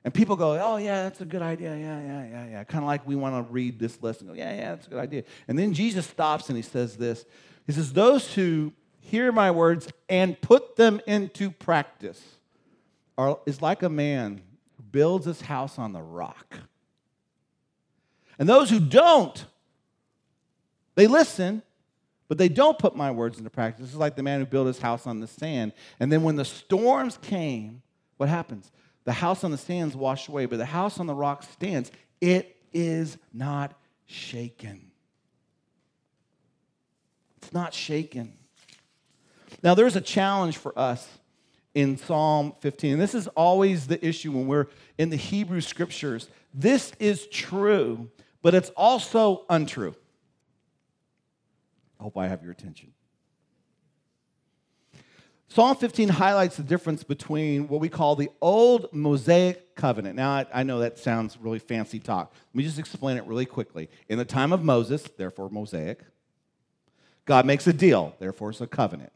And 0.08 0.13
people 0.13 0.38
go, 0.38 0.58
oh, 0.58 0.78
yeah, 0.78 1.04
that's 1.04 1.20
a 1.20 1.26
good 1.26 1.41
idea. 1.41 1.76
Yeah, 1.76 2.00
yeah, 2.00 2.28
yeah, 2.30 2.48
yeah. 2.50 2.63
Kind 2.63 2.82
of 2.82 2.88
like 2.88 3.06
we 3.06 3.17
want 3.17 3.46
to 3.46 3.52
read 3.52 3.78
this 3.78 4.02
list 4.02 4.22
and 4.22 4.30
go, 4.30 4.34
yeah, 4.34 4.56
yeah, 4.56 4.70
that's 4.70 4.88
a 4.88 4.89
good 4.89 5.00
idea. 5.00 5.24
And 5.50 5.60
then 5.60 5.74
Jesus 5.74 6.08
stops 6.08 6.48
and 6.48 6.56
he 6.56 6.62
says 6.62 6.96
this 6.96 7.26
He 7.65 7.74
says, 7.74 7.91
those 7.91 8.34
who 8.34 8.72
hear 9.02 9.34
my 9.34 9.52
words, 9.52 9.89
and 10.08 10.39
put 10.39 10.78
them 10.78 11.02
into 11.08 11.52
practice 11.52 12.24
are, 13.17 13.38
is 13.46 13.62
like 13.62 13.84
a 13.84 13.89
man 13.89 14.43
who 14.78 14.84
builds 14.84 15.26
his 15.26 15.41
house 15.41 15.78
on 15.78 15.91
the 15.91 16.02
rock. 16.02 16.56
And 18.39 18.48
those 18.48 18.70
who 18.70 18.80
don't, 18.80 19.46
they 20.96 21.08
listen, 21.08 21.63
but 22.30 22.38
they 22.38 22.48
don't 22.48 22.80
put 22.80 22.96
my 22.96 23.12
words 23.12 23.39
into 23.39 23.50
practice. 23.50 23.88
This 23.88 23.93
is 23.93 24.00
like 24.00 24.15
the 24.15 24.24
man 24.24 24.39
who 24.39 24.46
built 24.46 24.67
his 24.67 24.80
house 24.80 25.06
on 25.06 25.20
the 25.20 25.28
sand. 25.28 25.74
And 26.00 26.10
then 26.10 26.24
when 26.24 26.38
the 26.38 26.46
storms 26.46 27.17
came, 27.22 27.82
what 28.15 28.30
happens? 28.30 28.72
The 29.08 29.13
house 29.13 29.46
on 29.46 29.52
the 29.52 29.58
sands 29.58 29.96
washed 29.96 30.28
away, 30.28 30.48
but 30.48 30.58
the 30.58 30.65
house 30.65 31.00
on 31.00 31.08
the 31.08 31.15
rock 31.15 31.41
stands. 31.41 31.93
It 32.20 32.58
is 32.74 33.17
not 33.34 33.74
shaken. 34.06 34.91
It's 37.38 37.54
not 37.54 37.74
shaken. 37.74 38.34
Now, 39.63 39.76
there's 39.76 39.96
a 39.96 40.02
challenge 40.02 40.58
for 40.58 40.78
us 40.78 41.08
in 41.74 41.96
Psalm 41.96 42.54
15. 42.60 42.91
And 42.91 43.02
this 43.02 43.15
is 43.15 43.30
always 43.30 43.88
the 43.88 44.06
issue 44.06 44.34
when 44.34 44.46
we're 44.46 44.67
in 44.98 45.10
the 45.10 45.15
Hebrew 45.15 45.62
scriptures. 45.62 46.28
This 46.54 46.91
is 47.00 47.28
true, 47.28 48.10
but 48.41 48.54
it's 48.56 48.72
also 48.72 49.46
untrue. 49.50 49.96
I 51.98 52.04
hope 52.04 52.17
I 52.17 52.28
have 52.28 52.43
your 52.43 52.52
attention. 52.52 52.91
Psalm 55.49 55.75
15 55.75 56.10
highlights 56.10 56.57
the 56.57 56.63
difference 56.63 57.03
between 57.03 57.67
what 57.67 57.79
we 57.79 57.88
call 57.88 58.15
the 58.15 58.29
old 58.41 58.91
Mosaic 58.91 59.75
covenant. 59.75 60.15
Now, 60.15 60.31
I, 60.31 60.45
I, 60.53 60.63
know 60.63 60.79
that 60.79 60.99
sounds 60.99 61.38
really 61.39 61.60
fancy 61.60 61.99
talk. 61.99 62.33
Let 62.53 62.55
me 62.55 62.63
just 62.63 62.79
explain 62.79 63.17
it 63.17 63.25
really 63.25 63.45
quickly. 63.45 63.89
In 64.10 64.17
the 64.17 64.25
time 64.25 64.51
of 64.51 64.63
Moses, 64.63 65.03
therefore 65.17 65.49
Mosaic, 65.49 66.01
God 67.25 67.45
makes 67.45 67.65
a 67.65 67.73
deal, 67.73 68.13
therefore 68.19 68.49
it's 68.49 68.62
a 68.62 68.67
covenant. 68.67 69.13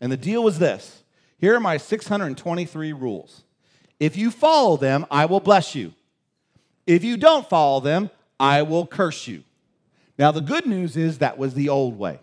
And 0.00 0.10
the 0.10 0.16
deal 0.16 0.42
was 0.42 0.58
this 0.58 1.02
here 1.38 1.54
are 1.54 1.60
my 1.60 1.76
623 1.76 2.92
rules. 2.92 3.42
If 3.98 4.16
you 4.16 4.30
follow 4.30 4.76
them, 4.76 5.06
I 5.10 5.26
will 5.26 5.40
bless 5.40 5.74
you. 5.74 5.92
If 6.86 7.04
you 7.04 7.18
don't 7.18 7.48
follow 7.48 7.80
them, 7.80 8.10
I 8.38 8.62
will 8.62 8.86
curse 8.86 9.26
you. 9.26 9.44
Now, 10.18 10.32
the 10.32 10.40
good 10.40 10.66
news 10.66 10.96
is 10.96 11.18
that 11.18 11.38
was 11.38 11.54
the 11.54 11.68
old 11.68 11.98
way. 11.98 12.20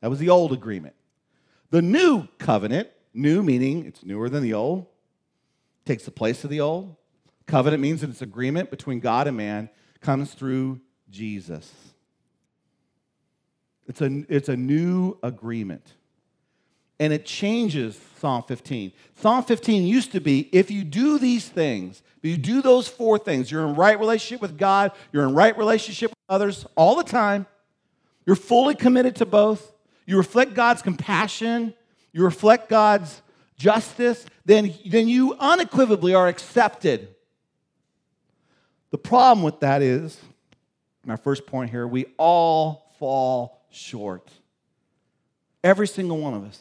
That 0.00 0.10
was 0.10 0.18
the 0.18 0.30
old 0.30 0.52
agreement. 0.52 0.94
The 1.70 1.82
new 1.82 2.28
covenant, 2.38 2.88
new 3.12 3.42
meaning 3.42 3.84
it's 3.86 4.04
newer 4.04 4.28
than 4.28 4.42
the 4.42 4.54
old, 4.54 4.86
takes 5.84 6.04
the 6.04 6.10
place 6.10 6.44
of 6.44 6.50
the 6.50 6.60
old. 6.60 6.96
Covenant 7.46 7.82
means 7.82 8.00
that 8.02 8.10
it's 8.10 8.22
agreement 8.22 8.70
between 8.70 9.00
God 9.00 9.26
and 9.26 9.36
man, 9.36 9.70
comes 10.00 10.34
through 10.34 10.80
Jesus. 11.10 11.72
It's 13.86 14.00
a, 14.00 14.24
it's 14.28 14.48
a 14.48 14.56
new 14.56 15.16
agreement 15.22 15.94
and 17.00 17.12
it 17.12 17.24
changes 17.24 17.98
Psalm 18.18 18.42
15. 18.42 18.92
Psalm 19.16 19.44
15 19.44 19.86
used 19.86 20.12
to 20.12 20.20
be 20.20 20.48
if 20.52 20.70
you 20.70 20.84
do 20.84 21.18
these 21.18 21.48
things, 21.48 22.02
you 22.22 22.36
do 22.36 22.60
those 22.60 22.88
four 22.88 23.18
things, 23.18 23.50
you're 23.50 23.66
in 23.66 23.74
right 23.74 23.98
relationship 23.98 24.42
with 24.42 24.58
God, 24.58 24.92
you're 25.12 25.24
in 25.24 25.34
right 25.34 25.56
relationship 25.56 26.10
with 26.10 26.18
others 26.28 26.66
all 26.76 26.96
the 26.96 27.04
time, 27.04 27.46
you're 28.26 28.36
fully 28.36 28.74
committed 28.74 29.16
to 29.16 29.26
both, 29.26 29.72
you 30.08 30.16
reflect 30.16 30.54
God's 30.54 30.80
compassion, 30.80 31.74
you 32.12 32.24
reflect 32.24 32.70
God's 32.70 33.20
justice, 33.58 34.24
then, 34.46 34.72
then 34.86 35.06
you 35.06 35.36
unequivocally 35.38 36.14
are 36.14 36.28
accepted. 36.28 37.14
The 38.90 38.96
problem 38.96 39.44
with 39.44 39.60
that 39.60 39.82
is, 39.82 40.18
my 41.04 41.16
first 41.16 41.46
point 41.46 41.70
here, 41.70 41.86
we 41.86 42.06
all 42.16 42.94
fall 42.98 43.66
short. 43.70 44.30
Every 45.62 45.86
single 45.86 46.16
one 46.16 46.32
of 46.32 46.42
us 46.42 46.58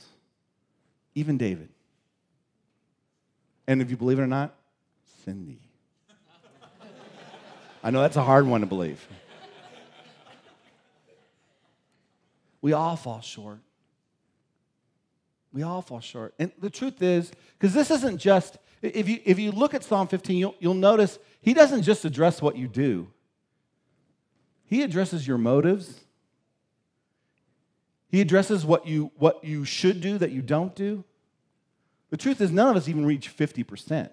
even 1.16 1.38
David. 1.38 1.70
And 3.66 3.82
if 3.82 3.90
you 3.90 3.96
believe 3.96 4.20
it 4.20 4.24
or 4.24 4.28
not, 4.28 4.54
Cindy. 5.24 5.62
I 7.84 7.92
know 7.92 8.02
that's 8.02 8.18
a 8.18 8.24
hard 8.24 8.46
one 8.46 8.60
to 8.60 8.68
believe. 8.68 9.08
We 12.68 12.74
all 12.74 12.98
fall 12.98 13.22
short. 13.22 13.60
We 15.54 15.64
all 15.64 15.82
fall 15.82 16.02
short. 16.02 16.34
And 16.38 16.52
the 16.60 16.70
truth 16.70 17.02
is, 17.02 17.32
because 17.58 17.74
this 17.74 17.90
isn't 17.90 18.18
just, 18.18 18.58
if 18.82 19.08
you, 19.08 19.22
if 19.24 19.40
you 19.40 19.54
look 19.54 19.74
at 19.74 19.86
Psalm 19.86 20.10
15, 20.10 20.38
you'll, 20.38 20.56
you'll 20.60 20.74
notice 20.74 21.18
he 21.40 21.54
doesn't 21.54 21.84
just 21.84 22.04
address 22.04 22.42
what 22.42 22.58
you 22.58 22.68
do, 22.68 23.08
he 24.66 24.84
addresses 24.84 25.26
your 25.26 25.38
motives, 25.38 26.02
he 28.10 28.20
addresses 28.20 28.66
what 28.66 28.86
you, 28.86 29.12
what 29.16 29.46
you 29.46 29.64
should 29.64 30.02
do 30.02 30.18
that 30.18 30.32
you 30.32 30.42
don't 30.42 30.76
do. 30.76 31.06
The 32.10 32.18
truth 32.18 32.42
is, 32.42 32.52
none 32.52 32.68
of 32.68 32.76
us 32.76 32.90
even 32.90 33.06
reach 33.06 33.34
50%. 33.34 34.10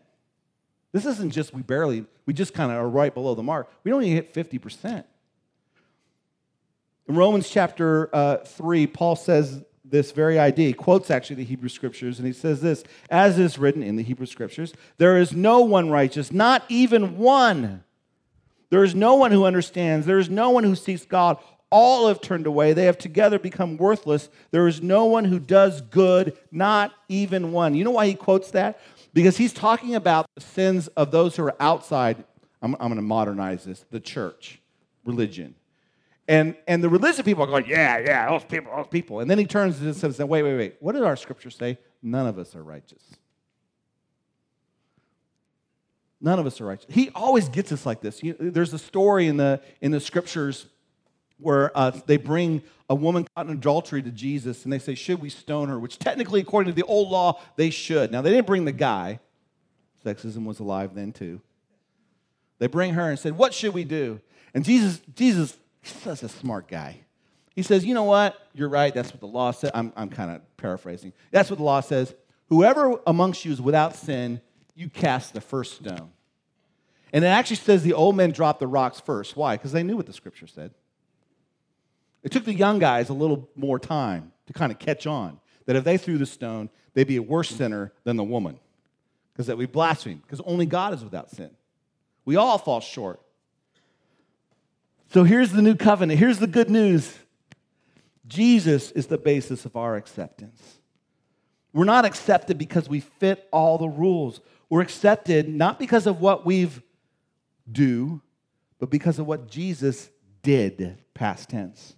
This 0.93 1.07
isn't 1.07 1.33
just 1.33 1.53
we 1.53 1.63
barely, 1.63 2.07
we 2.25 2.33
just 2.33 2.55
kind 2.55 2.71
of 2.71 2.79
are 2.79 2.89
right 2.89 3.13
below 3.13 3.35
the 3.35 3.43
mark. 3.43 3.69
We 3.83 3.91
don't 3.91 4.05
even 4.05 4.15
hit 4.15 4.33
50%. 4.33 5.03
In 7.09 7.17
Romans 7.17 7.49
chapter 7.49 8.09
uh, 8.15 8.39
3, 8.39 8.87
Paul 8.87 9.17
says 9.17 9.63
this 9.85 10.13
very 10.13 10.39
idea. 10.39 10.69
He 10.69 10.73
quotes 10.73 11.11
actually 11.11 11.37
the 11.37 11.45
Hebrew 11.45 11.69
scriptures, 11.69 12.19
and 12.19 12.27
he 12.27 12.33
says 12.33 12.61
this 12.61 12.83
As 13.11 13.39
is 13.39 13.59
written 13.59 13.83
in 13.83 13.97
the 13.97 14.03
Hebrew 14.03 14.27
scriptures, 14.27 14.73
there 14.97 15.19
is 15.19 15.33
no 15.33 15.61
one 15.61 15.91
righteous, 15.91 16.33
not 16.33 16.65
even 16.69 17.19
one. 17.19 17.85
There 18.71 18.83
is 18.83 18.95
no 18.95 19.15
one 19.15 19.31
who 19.31 19.45
understands. 19.45 20.07
There 20.07 20.19
is 20.19 20.31
no 20.31 20.51
one 20.51 20.65
who 20.65 20.75
seeks 20.75 21.05
God. 21.05 21.39
All 21.71 22.09
have 22.09 22.21
turned 22.21 22.47
away. 22.47 22.73
They 22.73 22.87
have 22.87 22.99
together 22.99 23.39
become 23.39 23.77
worthless. 23.77 24.29
There 24.51 24.67
is 24.67 24.83
no 24.83 25.05
one 25.05 25.25
who 25.25 25.39
does 25.39 25.81
good, 25.81 26.37
not 26.51 26.93
even 27.09 27.53
one. 27.53 27.75
You 27.75 27.85
know 27.85 27.91
why 27.91 28.07
he 28.07 28.15
quotes 28.15 28.51
that? 28.53 28.81
Because 29.13 29.37
he's 29.37 29.53
talking 29.53 29.95
about 29.95 30.27
the 30.35 30.41
sins 30.41 30.89
of 30.89 31.11
those 31.11 31.37
who 31.37 31.45
are 31.45 31.57
outside. 31.61 32.25
I'm, 32.63 32.75
I'm 32.75 32.89
going 32.89 32.97
to 32.97 33.03
modernize 33.03 33.65
this 33.65 33.85
the 33.91 34.01
church, 34.01 34.61
religion. 35.05 35.55
And, 36.27 36.57
and 36.67 36.83
the 36.83 36.89
religious 36.89 37.21
people 37.23 37.45
are 37.45 37.47
going, 37.47 37.67
yeah, 37.67 37.99
yeah, 37.99 38.31
those 38.31 38.45
people, 38.45 38.73
those 38.75 38.87
people. 38.87 39.21
And 39.21 39.31
then 39.31 39.39
he 39.39 39.45
turns 39.45 39.81
and 39.81 39.95
says, 39.95 40.19
wait, 40.19 40.43
wait, 40.43 40.57
wait. 40.57 40.77
What 40.81 40.93
did 40.93 41.03
our 41.03 41.17
scripture 41.17 41.51
say? 41.51 41.79
None 42.03 42.27
of 42.27 42.39
us 42.39 42.57
are 42.57 42.63
righteous. 42.63 43.03
None 46.21 46.39
of 46.39 46.47
us 46.47 46.61
are 46.63 46.65
righteous. 46.65 46.87
He 46.89 47.11
always 47.15 47.51
gets 47.51 47.71
us 47.73 47.85
like 47.85 48.01
this. 48.01 48.23
There's 48.41 48.73
a 48.73 48.79
story 48.79 49.27
in 49.27 49.37
the, 49.37 49.61
in 49.83 49.91
the 49.91 50.01
scriptures 50.01 50.67
where 51.39 51.77
uh, 51.77 51.91
they 52.07 52.17
bring 52.17 52.63
a 52.89 52.95
woman 52.95 53.27
caught 53.35 53.47
in 53.47 53.53
adultery 53.53 54.03
to 54.03 54.11
Jesus 54.11 54.65
and 54.65 54.73
they 54.73 54.79
say, 54.79 54.95
Should 54.95 55.21
we 55.21 55.29
stone 55.29 55.69
her? 55.69 55.79
Which 55.79 55.99
technically, 55.99 56.41
according 56.41 56.73
to 56.73 56.77
the 56.77 56.87
old 56.87 57.11
law, 57.11 57.41
they 57.57 57.69
should. 57.69 58.11
Now, 58.13 58.23
they 58.23 58.31
didn't 58.31 58.47
bring 58.47 58.65
the 58.65 58.73
guy, 58.73 59.21
sexism 60.05 60.45
was 60.45 60.61
alive 60.61 60.95
then 60.95 61.13
too. 61.13 61.41
They 62.59 62.69
bring 62.69 62.95
her 62.95 63.11
and 63.11 63.19
said, 63.19 63.37
What 63.37 63.53
should 63.53 63.75
we 63.75 63.85
do? 63.85 64.21
And 64.55 64.65
Jesus, 64.65 65.01
Jesus, 65.15 65.57
he's 65.85 65.95
such 66.03 66.23
a 66.23 66.29
smart 66.29 66.69
guy. 66.69 67.01
He 67.55 67.63
says, 67.63 67.85
You 67.85 67.95
know 67.95 68.05
what? 68.05 68.37
You're 68.55 68.69
right. 68.69 68.93
That's 68.93 69.11
what 69.11 69.21
the 69.21 69.27
law 69.27 69.51
says. 69.51 69.71
I'm, 69.75 69.93
I'm 69.97 70.09
kind 70.09 70.31
of 70.31 70.57
paraphrasing. 70.57 71.13
That's 71.31 71.51
what 71.51 71.59
the 71.59 71.65
law 71.65 71.81
says. 71.81 72.15
Whoever 72.49 72.99
amongst 73.07 73.45
you 73.45 73.53
is 73.53 73.61
without 73.61 73.95
sin, 73.95 74.41
you 74.75 74.89
cast 74.89 75.35
the 75.35 75.41
first 75.41 75.75
stone. 75.77 76.11
And 77.13 77.25
it 77.25 77.29
actually 77.29 77.57
says 77.57 77.83
the 77.83 77.93
old 77.93 78.17
men 78.17 78.33
dropped 78.33 78.61
the 78.61 78.67
rocks 78.67 79.01
first. 79.01 79.37
Why? 79.37 79.57
Because 79.57 79.73
they 79.73 79.83
knew 79.83 79.97
what 79.97 80.07
the 80.07 80.13
scripture 80.13 80.49
said. 80.49 80.73
It 82.23 82.33
took 82.33 82.45
the 82.45 82.55
young 82.55 82.79
guys 82.79 83.09
a 83.09 83.15
little 83.15 83.49
more 83.55 83.79
time 83.79 84.33
to 84.47 84.53
kind 84.53 84.73
of 84.73 84.79
catch 84.79 85.07
on 85.07 85.39
that 85.67 85.77
if 85.77 85.85
they 85.85 85.97
threw 85.97 86.19
the 86.19 86.27
stone, 86.27 86.71
they'd 86.95 87.07
be 87.07 87.17
a 87.17 87.23
worse 87.23 87.51
sinner 87.51 87.93
than 88.03 88.17
the 88.17 88.25
woman 88.25 88.59
because 89.33 89.47
that 89.47 89.57
we 89.57 89.67
blaspheme 89.67 90.19
because 90.19 90.41
only 90.41 90.67
God 90.67 90.95
is 90.95 91.05
without 91.05 91.31
sin. 91.31 91.51
We 92.25 92.37
all 92.37 92.59
fall 92.59 92.81
short. 92.81 93.21
So 95.15 95.23
here's 95.23 95.53
the 95.53 95.63
new 95.63 95.77
covenant. 95.77 96.19
Here's 96.19 96.41
the 96.41 96.49
good 96.49 96.69
news 96.69 97.17
Jesus 98.27 98.91
is 98.91 99.07
the 99.07 99.17
basis 99.17 99.65
of 99.65 99.77
our 99.77 99.95
acceptance. 99.95 100.81
We're 101.73 101.85
not 101.85 102.05
accepted 102.05 102.59
because 102.59 102.89
we 102.89 102.99
fit 102.99 103.47
all 103.53 103.79
the 103.79 103.87
rules. 103.87 104.41
We're 104.69 104.81
accepted 104.81 105.49
not 105.49 105.79
because 105.79 106.09
of 106.09 106.21
what 106.21 106.45
we've 106.45 106.83
do, 107.71 108.23
but 108.81 108.91
because 108.91 109.21
of 109.21 109.27
what 109.27 109.49
Jesus 109.49 110.11
did, 110.43 110.99
past 111.15 111.49
tense. 111.49 111.95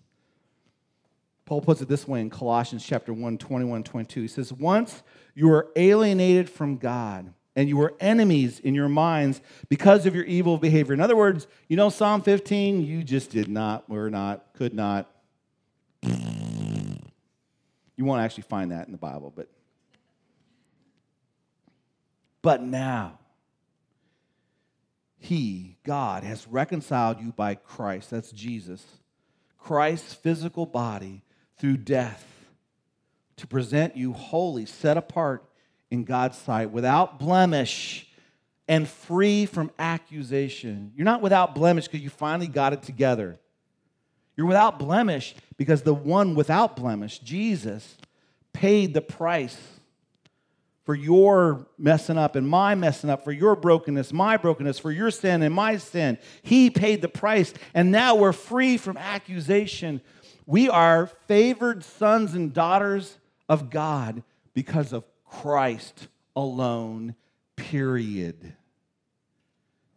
Paul 1.46 1.62
puts 1.62 1.81
it 1.81 1.88
this 1.88 2.07
way 2.07 2.20
in 2.20 2.29
Colossians 2.29 2.85
chapter 2.85 3.14
1, 3.14 3.38
21, 3.38 3.83
22. 3.83 4.20
He 4.20 4.29
says, 4.29 4.52
Once 4.52 5.02
you 5.35 5.48
were 5.48 5.68
alienated 5.74 6.50
from 6.50 6.76
God 6.76 7.33
and 7.57 7.69
you 7.69 7.77
were 7.77 7.95
enemies 7.99 8.61
in 8.61 8.75
your 8.75 8.88
minds 8.88 9.40
because 9.69 10.07
of 10.07 10.14
your 10.14 10.25
evil 10.25 10.59
behavior. 10.59 10.95
In 10.95 11.01
other 11.01 11.16
words, 11.16 11.47
you 11.69 11.77
know 11.77 11.88
Psalm 11.88 12.23
15, 12.23 12.85
you 12.85 13.03
just 13.03 13.31
did 13.31 13.49
not, 13.49 13.88
were 13.88 14.11
not, 14.11 14.53
could 14.53 14.75
not. 14.75 15.11
You 16.03 18.05
won't 18.05 18.21
actually 18.21 18.45
find 18.45 18.71
that 18.73 18.87
in 18.87 18.92
the 18.92 18.99
Bible, 18.99 19.33
but 19.35 19.49
but 22.42 22.62
now 22.62 23.19
he, 25.19 25.79
God, 25.83 26.23
has 26.23 26.47
reconciled 26.47 27.21
you 27.21 27.33
by 27.33 27.57
Christ, 27.57 28.11
that's 28.11 28.31
Jesus, 28.31 28.85
Christ's 29.59 30.14
physical 30.14 30.66
body 30.66 31.23
through 31.59 31.79
death 31.79 32.25
to 33.37 33.47
present 33.47 33.97
you 33.97 34.12
holy, 34.12 34.66
set 34.66 34.97
apart 34.97 35.45
in 35.90 36.05
God's 36.05 36.38
sight, 36.38 36.70
without 36.70 37.18
blemish 37.18 38.07
and 38.68 38.88
free 38.88 39.46
from 39.46 39.70
accusation. 39.79 40.92
You're 40.96 41.05
not 41.05 41.22
without 41.22 41.55
blemish 41.55 41.87
because 41.87 42.01
you 42.01 42.11
finally 42.11 42.49
got 42.49 42.72
it 42.72 42.83
together. 42.83 43.38
You're 44.37 44.46
without 44.46 44.79
blemish 44.79 45.35
because 45.57 45.83
the 45.83 45.94
one 45.94 46.35
without 46.35 46.77
blemish, 46.77 47.20
Jesus, 47.20 47.96
paid 48.53 48.92
the 48.92 49.01
price 49.01 49.57
for 50.85 50.94
your 50.94 51.66
messing 51.79 52.16
up 52.16 52.37
and 52.37 52.49
my 52.49 52.75
messing 52.77 53.11
up, 53.11 53.25
for 53.25 53.33
your 53.33 53.57
brokenness, 53.57 54.12
my 54.12 54.37
brokenness, 54.37 54.79
for 54.79 54.92
your 54.92 55.11
sin 55.11 55.42
and 55.42 55.53
my 55.53 55.77
sin. 55.79 56.16
He 56.42 56.70
paid 56.70 57.03
the 57.03 57.09
price, 57.09 57.53
and 57.75 57.90
now 57.90 58.14
we're 58.14 58.33
free 58.33 58.77
from 58.77 58.96
accusation. 58.96 60.01
We 60.46 60.68
are 60.68 61.09
favored 61.27 61.83
sons 61.83 62.35
and 62.35 62.53
daughters 62.53 63.18
of 63.49 63.68
God 63.68 64.22
because 64.55 64.92
of 64.92 65.03
Christ 65.26 66.08
alone, 66.34 67.14
period. 67.56 68.54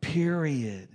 Period. 0.01 0.89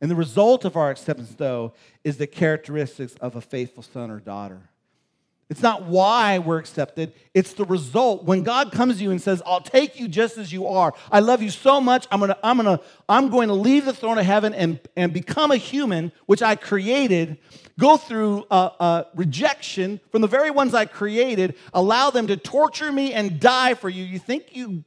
And 0.00 0.10
the 0.10 0.16
result 0.16 0.64
of 0.64 0.76
our 0.76 0.90
acceptance, 0.90 1.34
though, 1.34 1.72
is 2.04 2.18
the 2.18 2.26
characteristics 2.26 3.14
of 3.20 3.34
a 3.34 3.40
faithful 3.40 3.82
son 3.82 4.10
or 4.10 4.20
daughter. 4.20 4.68
It's 5.48 5.62
not 5.62 5.84
why 5.84 6.40
we're 6.40 6.58
accepted, 6.58 7.12
it's 7.32 7.52
the 7.52 7.64
result. 7.64 8.24
When 8.24 8.42
God 8.42 8.72
comes 8.72 8.96
to 8.96 9.02
you 9.04 9.12
and 9.12 9.22
says, 9.22 9.42
I'll 9.46 9.60
take 9.60 10.00
you 10.00 10.08
just 10.08 10.38
as 10.38 10.52
you 10.52 10.66
are. 10.66 10.92
I 11.12 11.20
love 11.20 11.40
you 11.40 11.50
so 11.50 11.80
much. 11.80 12.08
I'm 12.10 12.18
gonna, 12.18 12.36
I'm 12.42 12.56
gonna, 12.56 12.80
I'm 13.08 13.30
going 13.30 13.48
to 13.48 13.54
leave 13.54 13.84
the 13.84 13.92
throne 13.92 14.18
of 14.18 14.26
heaven 14.26 14.52
and, 14.54 14.80
and 14.96 15.12
become 15.12 15.52
a 15.52 15.56
human, 15.56 16.10
which 16.26 16.42
I 16.42 16.56
created, 16.56 17.38
go 17.78 17.96
through 17.96 18.44
a, 18.50 18.56
a 18.56 19.06
rejection 19.14 20.00
from 20.10 20.20
the 20.20 20.26
very 20.26 20.50
ones 20.50 20.74
I 20.74 20.84
created, 20.84 21.54
allow 21.72 22.10
them 22.10 22.26
to 22.26 22.36
torture 22.36 22.90
me 22.90 23.12
and 23.12 23.38
die 23.38 23.74
for 23.74 23.88
you. 23.88 24.02
You 24.02 24.18
think 24.18 24.56
you 24.56 24.82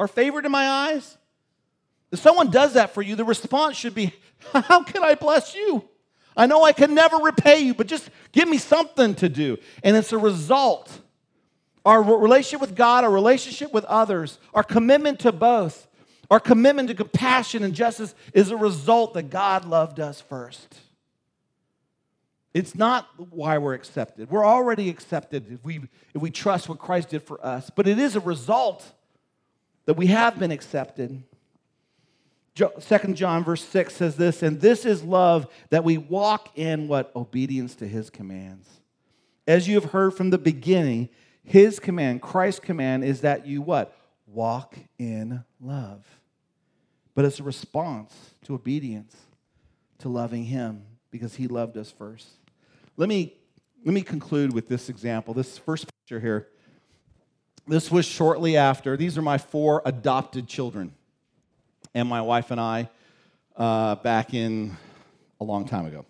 are 0.00 0.08
favored 0.08 0.46
in 0.46 0.52
my 0.52 0.66
eyes? 0.66 1.18
If 2.10 2.20
someone 2.20 2.50
does 2.50 2.72
that 2.74 2.94
for 2.94 3.02
you, 3.02 3.16
the 3.16 3.24
response 3.24 3.76
should 3.76 3.94
be, 3.94 4.14
How 4.52 4.82
can 4.82 5.02
I 5.02 5.14
bless 5.14 5.54
you? 5.54 5.88
I 6.36 6.46
know 6.46 6.64
I 6.64 6.72
can 6.72 6.94
never 6.94 7.16
repay 7.18 7.60
you, 7.60 7.74
but 7.74 7.86
just 7.86 8.10
give 8.32 8.48
me 8.48 8.58
something 8.58 9.14
to 9.16 9.28
do. 9.28 9.58
And 9.82 9.96
it's 9.96 10.12
a 10.12 10.18
result. 10.18 10.90
Our 11.84 12.02
relationship 12.02 12.60
with 12.60 12.74
God, 12.74 13.04
our 13.04 13.10
relationship 13.10 13.72
with 13.72 13.84
others, 13.84 14.38
our 14.52 14.62
commitment 14.62 15.20
to 15.20 15.32
both, 15.32 15.86
our 16.30 16.40
commitment 16.40 16.88
to 16.88 16.94
compassion 16.94 17.62
and 17.62 17.74
justice 17.74 18.14
is 18.32 18.50
a 18.50 18.56
result 18.56 19.14
that 19.14 19.24
God 19.30 19.64
loved 19.64 20.00
us 20.00 20.20
first. 20.20 20.80
It's 22.54 22.74
not 22.74 23.08
why 23.30 23.58
we're 23.58 23.74
accepted. 23.74 24.30
We're 24.30 24.46
already 24.46 24.88
accepted 24.88 25.52
if 25.52 25.64
we, 25.64 25.80
if 26.14 26.22
we 26.22 26.30
trust 26.30 26.68
what 26.68 26.78
Christ 26.78 27.10
did 27.10 27.22
for 27.22 27.44
us, 27.44 27.68
but 27.74 27.88
it 27.88 27.98
is 27.98 28.14
a 28.16 28.20
result 28.20 28.92
that 29.86 29.94
we 29.94 30.06
have 30.06 30.38
been 30.38 30.52
accepted. 30.52 31.22
Second 32.78 33.16
John 33.16 33.42
verse 33.42 33.64
6 33.64 33.94
says 33.94 34.16
this, 34.16 34.42
and 34.42 34.60
this 34.60 34.84
is 34.84 35.02
love 35.02 35.48
that 35.70 35.82
we 35.82 35.98
walk 35.98 36.56
in 36.56 36.86
what? 36.86 37.10
Obedience 37.16 37.74
to 37.76 37.88
his 37.88 38.10
commands. 38.10 38.68
As 39.46 39.66
you 39.66 39.74
have 39.74 39.90
heard 39.90 40.14
from 40.14 40.30
the 40.30 40.38
beginning, 40.38 41.08
his 41.42 41.80
command, 41.80 42.22
Christ's 42.22 42.60
command, 42.60 43.04
is 43.04 43.22
that 43.22 43.46
you 43.46 43.60
what? 43.60 43.96
Walk 44.26 44.76
in 44.98 45.44
love. 45.60 46.06
But 47.14 47.24
it's 47.24 47.40
a 47.40 47.44
response 47.44 48.14
to 48.44 48.54
obedience, 48.54 49.16
to 49.98 50.08
loving 50.08 50.44
him, 50.44 50.84
because 51.10 51.34
he 51.34 51.48
loved 51.48 51.76
us 51.76 51.90
first. 51.90 52.28
Let 52.96 53.08
me, 53.08 53.34
let 53.84 53.92
me 53.94 54.02
conclude 54.02 54.52
with 54.52 54.68
this 54.68 54.88
example. 54.88 55.34
This 55.34 55.58
first 55.58 55.86
picture 56.00 56.20
here. 56.20 56.48
This 57.66 57.90
was 57.90 58.06
shortly 58.06 58.56
after. 58.56 58.96
These 58.96 59.18
are 59.18 59.22
my 59.22 59.38
four 59.38 59.82
adopted 59.84 60.46
children 60.46 60.94
and 61.94 62.08
my 62.08 62.20
wife 62.20 62.50
and 62.50 62.60
I 62.60 62.90
uh, 63.56 63.94
back 63.96 64.34
in 64.34 64.76
a 65.40 65.44
long 65.44 65.64
time 65.64 65.86
ago. 65.86 66.04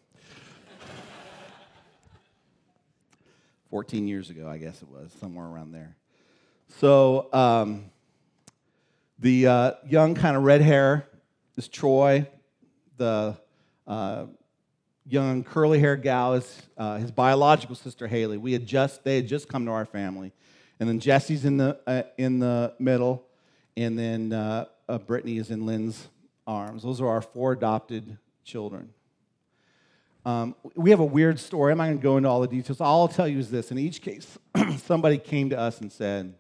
14 3.70 4.08
years 4.08 4.30
ago, 4.30 4.48
I 4.48 4.56
guess 4.56 4.80
it 4.80 4.88
was, 4.88 5.12
somewhere 5.20 5.46
around 5.46 5.72
there. 5.72 5.94
So 6.80 7.28
um, 7.34 7.84
the 9.18 9.46
uh, 9.46 9.72
young, 9.86 10.14
kind 10.14 10.36
of 10.36 10.42
red 10.42 10.62
hair 10.62 11.06
is 11.56 11.68
Troy. 11.68 12.26
The 12.96 13.36
uh, 13.86 14.24
young 15.06 15.44
curly 15.44 15.80
haired 15.80 16.02
gal 16.02 16.34
is 16.34 16.62
uh, 16.78 16.96
his 16.96 17.10
biological 17.10 17.74
sister 17.74 18.06
Haley. 18.06 18.38
We 18.38 18.54
had 18.54 18.66
just 18.66 19.04
they 19.04 19.16
had 19.16 19.28
just 19.28 19.48
come 19.48 19.66
to 19.66 19.72
our 19.72 19.84
family, 19.84 20.32
and 20.80 20.88
then 20.88 20.98
Jesse's 20.98 21.44
in 21.44 21.58
the 21.58 21.78
uh, 21.86 22.04
in 22.16 22.38
the 22.38 22.72
middle, 22.78 23.26
and 23.76 23.98
then 23.98 24.32
uh, 24.88 24.98
Brittany 24.98 25.38
is 25.38 25.50
in 25.50 25.66
Lynn's 25.66 26.08
arms. 26.46 26.82
Those 26.82 27.00
are 27.00 27.08
our 27.08 27.22
four 27.22 27.52
adopted 27.52 28.18
children. 28.44 28.90
Um, 30.26 30.54
we 30.74 30.90
have 30.90 31.00
a 31.00 31.04
weird 31.04 31.38
story. 31.38 31.72
I'm 31.72 31.78
not 31.78 31.84
going 31.84 31.98
to 31.98 32.02
go 32.02 32.16
into 32.16 32.28
all 32.28 32.40
the 32.40 32.48
details. 32.48 32.80
All 32.80 33.02
I'll 33.02 33.08
tell 33.08 33.28
you 33.28 33.38
is 33.38 33.50
this 33.50 33.70
in 33.70 33.78
each 33.78 34.00
case, 34.00 34.38
somebody 34.78 35.18
came 35.18 35.50
to 35.50 35.58
us 35.58 35.80
and 35.80 35.92
said, 35.92 36.34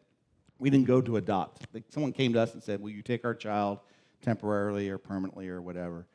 We 0.58 0.70
didn't 0.70 0.86
go 0.86 1.00
to 1.02 1.16
adopt. 1.18 1.66
Someone 1.90 2.12
came 2.12 2.32
to 2.32 2.40
us 2.40 2.54
and 2.54 2.62
said, 2.62 2.80
Will 2.80 2.90
you 2.90 3.02
take 3.02 3.24
our 3.24 3.34
child 3.34 3.80
temporarily 4.22 4.88
or 4.88 4.96
permanently 4.96 5.48
or 5.48 5.60
whatever? 5.60 6.06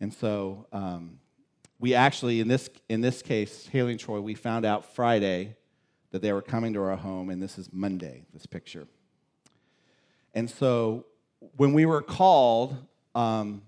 And 0.00 0.12
so 0.12 0.66
um, 0.72 1.20
we 1.78 1.94
actually, 1.94 2.40
in 2.40 2.48
this, 2.48 2.68
in 2.88 3.00
this 3.00 3.22
case, 3.22 3.68
Haley 3.68 3.92
and 3.92 4.00
Troy, 4.00 4.20
we 4.20 4.34
found 4.34 4.64
out 4.64 4.94
Friday 4.94 5.56
that 6.10 6.22
they 6.22 6.32
were 6.32 6.42
coming 6.42 6.72
to 6.74 6.82
our 6.82 6.96
home, 6.96 7.30
and 7.30 7.40
this 7.40 7.56
is 7.56 7.72
Monday, 7.72 8.24
this 8.32 8.46
picture. 8.46 8.86
And 10.34 10.50
so 10.50 11.06
when 11.56 11.72
we 11.72 11.86
were 11.86 12.02
called, 12.02 12.76
um, 13.14 13.62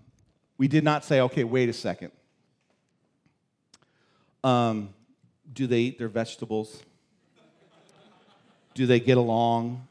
we 0.58 0.68
did 0.68 0.84
not 0.84 1.04
say, 1.04 1.20
okay, 1.20 1.44
wait 1.44 1.68
a 1.68 1.72
second. 1.72 2.12
Um, 4.42 4.90
do 5.52 5.66
they 5.66 5.80
eat 5.80 5.98
their 5.98 6.08
vegetables? 6.08 6.82
Do 8.74 8.86
they 8.86 9.00
get 9.00 9.16
along? 9.16 9.86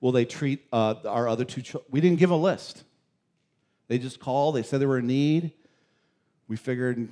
Will 0.00 0.12
they 0.12 0.24
treat 0.24 0.64
uh, 0.72 0.94
our 1.06 1.28
other 1.28 1.44
two 1.44 1.62
children? 1.62 1.88
We 1.90 2.00
didn't 2.00 2.18
give 2.18 2.30
a 2.30 2.36
list. 2.36 2.84
They 3.88 3.98
just 3.98 4.20
called, 4.20 4.56
they 4.56 4.62
said 4.62 4.80
they 4.80 4.86
were 4.86 4.98
in 4.98 5.06
need. 5.06 5.52
We 6.48 6.56
figured, 6.56 7.08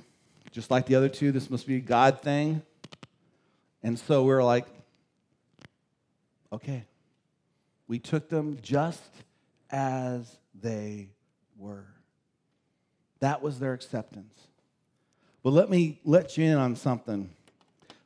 just 0.51 0.71
like 0.71 0.85
the 0.85 0.95
other 0.95 1.09
two, 1.09 1.31
this 1.31 1.49
must 1.49 1.67
be 1.67 1.77
a 1.77 1.79
God 1.79 2.21
thing. 2.21 2.61
And 3.81 3.97
so 3.97 4.23
we 4.23 4.29
were 4.29 4.43
like, 4.43 4.65
okay. 6.51 6.85
We 7.87 7.99
took 7.99 8.29
them 8.29 8.57
just 8.61 9.03
as 9.73 10.37
they 10.61 11.09
were. 11.57 11.87
That 13.19 13.41
was 13.41 13.59
their 13.59 13.73
acceptance. 13.73 14.33
But 15.41 15.51
let 15.51 15.69
me 15.69 15.99
let 16.05 16.37
you 16.37 16.45
in 16.45 16.57
on 16.57 16.75
something. 16.75 17.29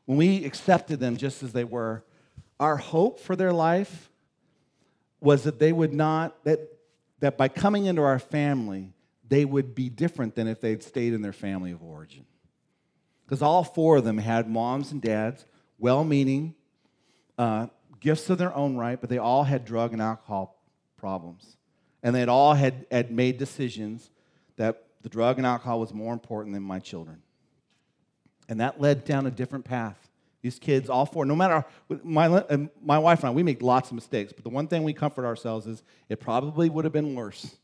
When 0.06 0.17
we 0.17 0.45
accepted 0.45 0.99
them 0.99 1.17
just 1.17 1.43
as 1.43 1.51
they 1.51 1.65
were, 1.65 2.03
our 2.60 2.77
hope 2.77 3.19
for 3.19 3.36
their 3.36 3.51
life 3.51 4.10
was 5.19 5.43
that 5.43 5.60
they 5.60 5.73
would 5.73 5.93
not, 5.93 6.43
that, 6.45 6.60
that 7.19 7.38
by 7.38 7.49
coming 7.49 7.86
into 7.86 8.01
our 8.01 8.17
family, 8.17 8.93
they 9.27 9.43
would 9.43 9.75
be 9.75 9.89
different 9.89 10.36
than 10.36 10.47
if 10.47 10.62
they'd 10.62 10.82
stayed 10.82 11.13
in 11.13 11.21
their 11.21 11.34
family 11.34 11.71
of 11.71 11.84
origin. 11.84 12.25
Because 13.25 13.41
all 13.41 13.63
four 13.63 13.97
of 13.97 14.06
them 14.06 14.17
had 14.17 14.49
moms 14.49 14.93
and 14.93 15.01
dads, 15.01 15.45
well 15.77 16.06
meaning, 16.06 16.56
uh, 17.38 17.67
gifts 17.99 18.30
of 18.30 18.38
their 18.38 18.56
own 18.56 18.77
right, 18.77 19.01
but 19.01 19.10
they 19.10 19.17
all 19.17 19.43
had 19.43 19.65
drug 19.65 19.91
and 19.91 20.01
alcohol 20.01 20.63
problems 20.95 21.57
and 22.03 22.15
they 22.15 22.25
all 22.25 22.53
had, 22.53 22.86
had 22.91 23.12
made 23.12 23.38
decisions 23.38 24.10
that 24.57 24.83
the 25.01 25.10
drug 25.10 25.38
and 25.38 25.45
alcohol 25.45 25.79
was 25.79 25.93
more 25.93 26.13
important 26.13 26.53
than 26.53 26.63
my 26.63 26.79
children. 26.79 27.21
And 28.49 28.60
that 28.62 28.79
led 28.79 29.05
down 29.05 29.25
a 29.25 29.31
different 29.31 29.65
path. 29.65 29.97
These 30.41 30.59
kids, 30.59 30.89
all 30.89 31.05
four, 31.05 31.26
no 31.26 31.36
matter, 31.36 31.65
my, 32.03 32.67
my 32.84 32.99
wife 32.99 33.19
and 33.19 33.30
I, 33.30 33.32
we 33.32 33.43
make 33.43 33.61
lots 33.61 33.89
of 33.89 33.95
mistakes, 33.95 34.32
but 34.32 34.43
the 34.43 34.49
one 34.49 34.67
thing 34.67 34.84
we 34.84 34.93
comfort 34.93 35.26
ourselves 35.26 35.67
is 35.67 35.84
it 36.09 36.19
probably 36.19 36.69
would 36.69 36.86
have 36.86 36.93
been 36.93 37.15
worse 37.15 37.55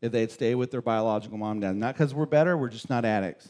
if 0.00 0.12
they 0.12 0.20
had 0.20 0.30
stayed 0.30 0.56
with 0.56 0.70
their 0.70 0.82
biological 0.82 1.38
mom 1.38 1.52
and 1.52 1.60
dad. 1.62 1.76
Not 1.76 1.94
because 1.94 2.14
we're 2.14 2.26
better, 2.26 2.56
we're 2.56 2.68
just 2.68 2.90
not 2.90 3.04
addicts. 3.04 3.48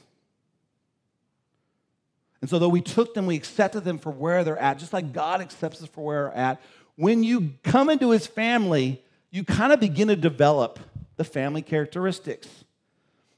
And 2.41 2.51
so, 2.51 2.59
though 2.59 2.69
we 2.69 2.81
took 2.81 3.15
them, 3.15 3.27
we 3.27 3.37
accepted 3.37 3.85
them 3.85 3.99
for 3.99 4.11
where 4.11 4.43
they're 4.45 4.59
at, 4.59 4.79
just 4.79 4.93
like 4.93 5.13
God 5.13 5.41
accepts 5.41 5.81
us 5.81 5.89
for 5.89 6.05
where 6.05 6.25
we're 6.25 6.31
at. 6.33 6.61
When 6.97 7.23
you 7.23 7.55
come 7.63 7.89
into 7.89 8.11
his 8.11 8.27
family, 8.27 9.03
you 9.33 9.43
kind 9.45 9.73
of 9.73 9.81
begin 9.81 10.09
to 10.09 10.17
develop 10.17 10.79
the 11.17 11.25
family 11.25 11.63
characteristics. 11.63 12.47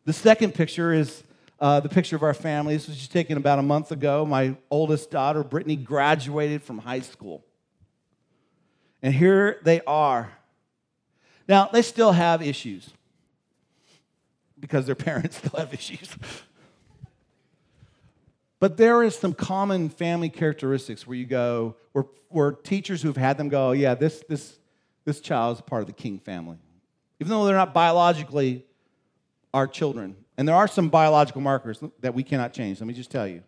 The 0.04 0.12
second 0.12 0.54
picture 0.54 0.92
is 0.92 1.22
uh, 1.60 1.80
the 1.80 1.88
picture 1.88 2.16
of 2.16 2.22
our 2.24 2.34
family. 2.34 2.74
This 2.74 2.88
was 2.88 2.98
just 2.98 3.12
taken 3.12 3.38
about 3.38 3.60
a 3.60 3.62
month 3.62 3.92
ago. 3.92 4.26
My 4.26 4.56
oldest 4.70 5.10
daughter, 5.12 5.44
Brittany, 5.44 5.76
graduated 5.76 6.62
from 6.62 6.78
high 6.78 7.00
school. 7.00 7.44
And 9.02 9.14
here 9.14 9.60
they 9.62 9.80
are. 9.86 10.32
Now, 11.48 11.68
they 11.72 11.82
still 11.82 12.12
have 12.12 12.42
issues 12.42 12.90
because 14.58 14.86
their 14.86 14.94
parents 14.96 15.36
still 15.36 15.60
have 15.60 15.72
issues. 15.72 16.08
But 18.58 18.76
there 18.76 19.02
is 19.04 19.14
some 19.14 19.32
common 19.32 19.90
family 19.90 20.28
characteristics 20.28 21.06
where 21.06 21.16
you 21.16 21.26
go, 21.26 21.76
where, 21.92 22.06
where 22.30 22.52
teachers 22.52 23.02
who've 23.02 23.16
had 23.16 23.36
them 23.36 23.48
go, 23.48 23.72
yeah, 23.72 23.94
this, 23.94 24.24
this, 24.28 24.58
this 25.04 25.20
child 25.20 25.56
is 25.56 25.62
part 25.62 25.82
of 25.82 25.86
the 25.86 25.92
king 25.92 26.18
family. 26.18 26.58
Even 27.20 27.30
though 27.30 27.44
they're 27.44 27.56
not 27.56 27.74
biologically 27.74 28.64
our 29.52 29.66
children. 29.66 30.16
And 30.36 30.48
there 30.48 30.56
are 30.56 30.66
some 30.66 30.88
biological 30.88 31.40
markers 31.40 31.82
that 32.00 32.14
we 32.14 32.22
cannot 32.22 32.52
change, 32.52 32.80
let 32.80 32.86
me 32.86 32.94
just 32.94 33.10
tell 33.10 33.26
you. 33.26 33.42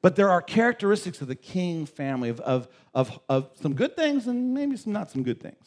But 0.00 0.16
there 0.16 0.30
are 0.30 0.40
characteristics 0.40 1.20
of 1.20 1.28
the 1.28 1.34
king 1.34 1.84
family 1.84 2.28
of, 2.28 2.40
of, 2.40 2.68
of, 2.94 3.18
of 3.28 3.50
some 3.60 3.74
good 3.74 3.96
things 3.96 4.26
and 4.26 4.54
maybe 4.54 4.76
some 4.76 4.92
not 4.92 5.10
some 5.10 5.22
good 5.22 5.40
things. 5.40 5.64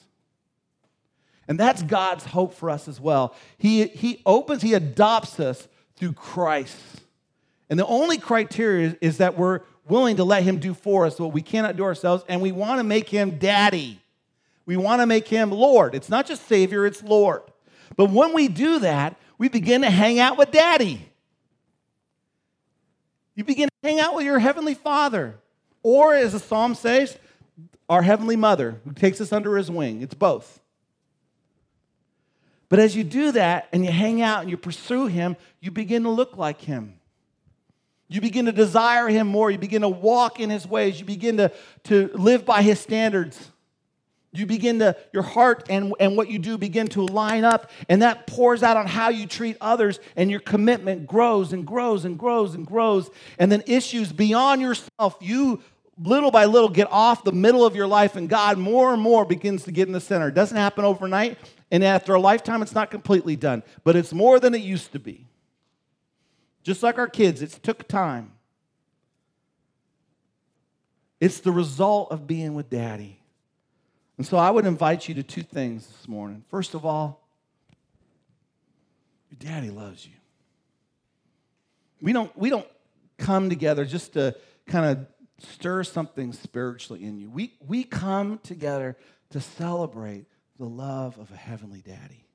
And 1.48 1.60
that's 1.60 1.84
God's 1.84 2.24
hope 2.26 2.54
for 2.54 2.70
us 2.70 2.88
as 2.88 3.00
well. 3.00 3.36
He, 3.58 3.88
he 3.88 4.22
opens, 4.26 4.62
He 4.62 4.74
adopts 4.74 5.40
us 5.40 5.68
through 5.96 6.14
Christ. 6.14 6.78
And 7.70 7.78
the 7.78 7.86
only 7.86 8.18
criteria 8.18 8.88
is, 8.88 8.96
is 9.02 9.18
that 9.18 9.38
we're 9.38 9.62
willing 9.88 10.16
to 10.16 10.24
let 10.24 10.44
Him 10.44 10.58
do 10.58 10.74
for 10.74 11.06
us 11.06 11.20
what 11.20 11.34
we 11.34 11.42
cannot 11.42 11.76
do 11.76 11.84
ourselves, 11.84 12.24
and 12.28 12.42
we 12.42 12.52
want 12.52 12.80
to 12.80 12.84
make 12.84 13.10
Him 13.10 13.38
daddy. 13.38 14.01
We 14.72 14.78
want 14.78 15.02
to 15.02 15.06
make 15.06 15.28
Him 15.28 15.52
Lord. 15.52 15.94
It's 15.96 16.08
not 16.08 16.26
just 16.26 16.48
Savior, 16.48 16.86
it's 16.86 17.04
Lord. 17.04 17.42
But 17.98 18.10
when 18.10 18.32
we 18.32 18.48
do 18.48 18.80
that, 18.80 19.18
we 19.38 19.50
begin 19.50 19.82
to 19.82 19.90
hang 19.90 20.18
out 20.18 20.38
with 20.38 20.52
daddy. 20.52 21.12
You 23.36 23.44
begin 23.44 23.68
to 23.68 23.90
hang 23.90 24.00
out 24.00 24.16
with 24.16 24.24
your 24.24 24.40
heavenly 24.40 24.74
Father. 24.74 25.38
Or, 25.84 26.16
as 26.16 26.32
the 26.32 26.40
psalm 26.40 26.76
says, 26.76 27.20
our 27.90 28.02
heavenly 28.02 28.38
mother 28.38 28.80
who 28.86 28.94
takes 28.94 29.20
us 29.20 29.34
under 29.34 29.58
his 29.58 29.70
wing. 29.70 30.02
It's 30.02 30.14
both. 30.14 30.62
But 32.70 32.80
as 32.80 32.96
you 32.96 33.04
do 33.04 33.34
that 33.34 33.68
and 33.74 33.84
you 33.84 33.92
hang 33.92 34.22
out 34.22 34.44
and 34.44 34.50
you 34.50 34.56
pursue 34.56 35.08
him, 35.08 35.36
you 35.60 35.72
begin 35.72 36.04
to 36.04 36.10
look 36.10 36.38
like 36.38 36.62
him. 36.62 36.94
You 38.08 38.22
begin 38.22 38.46
to 38.46 38.54
desire 38.54 39.10
him 39.10 39.28
more. 39.28 39.52
You 39.52 39.58
begin 39.58 39.82
to 39.82 39.90
walk 39.90 40.40
in 40.40 40.50
his 40.50 40.66
ways. 40.66 40.98
You 40.98 41.06
begin 41.06 41.36
to, 41.36 41.52
to 41.84 42.10
live 42.14 42.46
by 42.46 42.62
his 42.62 42.80
standards. 42.80 43.51
You 44.34 44.46
begin 44.46 44.80
to, 44.80 44.96
your 45.12 45.24
heart 45.24 45.66
and, 45.70 45.94
and 46.00 46.16
what 46.16 46.30
you 46.30 46.40
do 46.40 46.58
begin 46.58 46.88
to 46.90 47.06
line 47.06 47.44
up, 47.44 47.70
and 47.90 48.02
that 48.02 48.28
pours 48.28 48.64
out 48.64 48.78
on 48.78 48.88
how 48.88 49.10
you 49.10 49.28
treat 49.28 49.58
others, 49.60 50.00
and 50.16 50.32
your 50.32 50.40
commitment 50.40 51.06
grows 51.06 51.52
and 51.52 51.68
grows 51.68 52.06
and 52.06 52.18
grows 52.18 52.56
and 52.56 52.66
grows. 52.66 53.10
And 53.38 53.52
then 53.52 53.62
issues 53.68 54.14
beyond 54.14 54.62
yourself, 54.62 55.18
you 55.20 55.62
little 55.98 56.32
by 56.32 56.46
little 56.46 56.70
get 56.70 56.88
off 56.92 57.26
the 57.26 57.34
middle 57.34 57.66
of 57.66 57.76
your 57.76 57.88
life, 57.88 58.16
and 58.16 58.30
God 58.30 58.58
more 58.58 58.94
and 58.94 59.02
more 59.02 59.26
begins 59.26 59.66
to 59.66 59.72
get 59.72 59.88
in 59.88 59.94
the 59.94 60.00
center. 60.00 60.30
It 60.30 60.34
doesn't 60.34 60.58
happen 60.58 60.86
overnight, 60.86 61.38
and 61.70 61.84
after 61.84 62.14
a 62.16 62.20
lifetime, 62.20 62.62
it's 62.62 62.74
not 62.74 62.90
completely 62.90 63.36
done, 63.36 63.64
but 63.84 63.98
it's 63.98 64.14
more 64.14 64.40
than 64.40 64.56
it 64.56 64.62
used 64.62 64.94
to 64.94 65.00
be. 65.00 65.28
Just 66.64 66.84
like 66.84 66.98
our 66.98 67.08
kids, 67.08 67.42
it 67.42 67.52
took 67.64 67.88
time. 67.88 68.32
It's 71.20 71.40
the 71.40 71.52
result 71.52 72.12
of 72.12 72.28
being 72.28 72.56
with 72.56 72.70
daddy. 72.70 73.21
And 74.22 74.28
so 74.28 74.38
I 74.38 74.52
would 74.52 74.68
invite 74.68 75.10
you 75.10 75.16
to 75.16 75.24
two 75.24 75.42
things 75.42 75.88
this 75.88 76.08
morning. 76.08 76.44
First 76.48 76.76
of 76.76 76.86
all, 76.86 77.28
your 79.32 79.52
daddy 79.52 79.72
loves 79.72 80.06
you. 80.06 80.14
We 82.04 82.14
don't, 82.14 82.32
we 82.38 82.52
don't 82.52 82.68
come 83.18 83.50
together 83.50 83.84
just 83.84 84.14
to 84.14 84.36
kind 84.68 84.86
of 84.86 85.08
stir 85.40 85.84
something 85.84 86.34
spiritually 86.34 87.04
in 87.04 87.18
you. 87.18 87.32
We, 87.32 87.56
we 87.68 87.84
come 87.84 88.38
together 88.44 88.96
to 89.32 89.42
celebrate 89.42 90.28
the 90.60 90.68
love 90.68 91.18
of 91.18 91.32
a 91.32 91.36
heavenly 91.36 91.82
daddy 91.82 92.28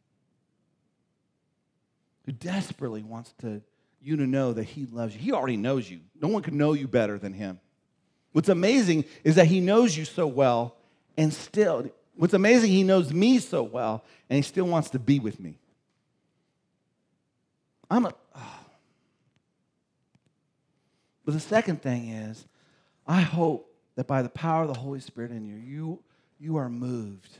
who 2.25 2.33
desperately 2.33 3.05
wants 3.05 3.33
to, 3.43 3.63
you 4.01 4.17
to 4.17 4.27
know 4.27 4.53
that 4.53 4.65
he 4.65 4.87
loves 4.87 5.15
you. 5.15 5.21
He 5.21 5.31
already 5.31 5.57
knows 5.57 5.89
you. 5.89 6.01
No 6.21 6.27
one 6.27 6.43
can 6.43 6.59
know 6.59 6.73
you 6.73 6.89
better 6.89 7.17
than 7.17 7.33
him. 7.33 7.61
What's 8.33 8.49
amazing 8.49 9.05
is 9.23 9.37
that 9.37 9.47
he 9.47 9.61
knows 9.61 9.97
you 9.97 10.05
so 10.05 10.27
well, 10.27 10.76
and 11.17 11.33
still, 11.33 11.91
what's 12.15 12.35
amazing, 12.35 12.71
he 12.71 12.83
knows 12.83 13.13
me 13.13 13.39
so 13.39 13.63
well, 13.63 14.05
and 14.29 14.37
he 14.37 14.43
still 14.43 14.67
wants 14.67 14.91
to 14.91 14.99
be 14.99 15.19
with 15.19 15.41
me. 15.41 15.59
I'm 17.91 18.07
a. 18.07 18.15
Oh. 18.35 18.41
But 21.25 21.35
the 21.35 21.41
second 21.41 21.83
thing 21.83 22.11
is, 22.11 22.47
I 23.05 23.21
hope 23.21 23.69
that 23.97 24.07
by 24.07 24.23
the 24.23 24.29
power 24.29 24.63
of 24.63 24.69
the 24.69 24.79
Holy 24.79 25.01
Spirit 25.01 25.33
in 25.33 25.45
you, 25.45 25.57
you, 25.57 26.03
you 26.39 26.57
are 26.57 26.69
moved 26.69 27.39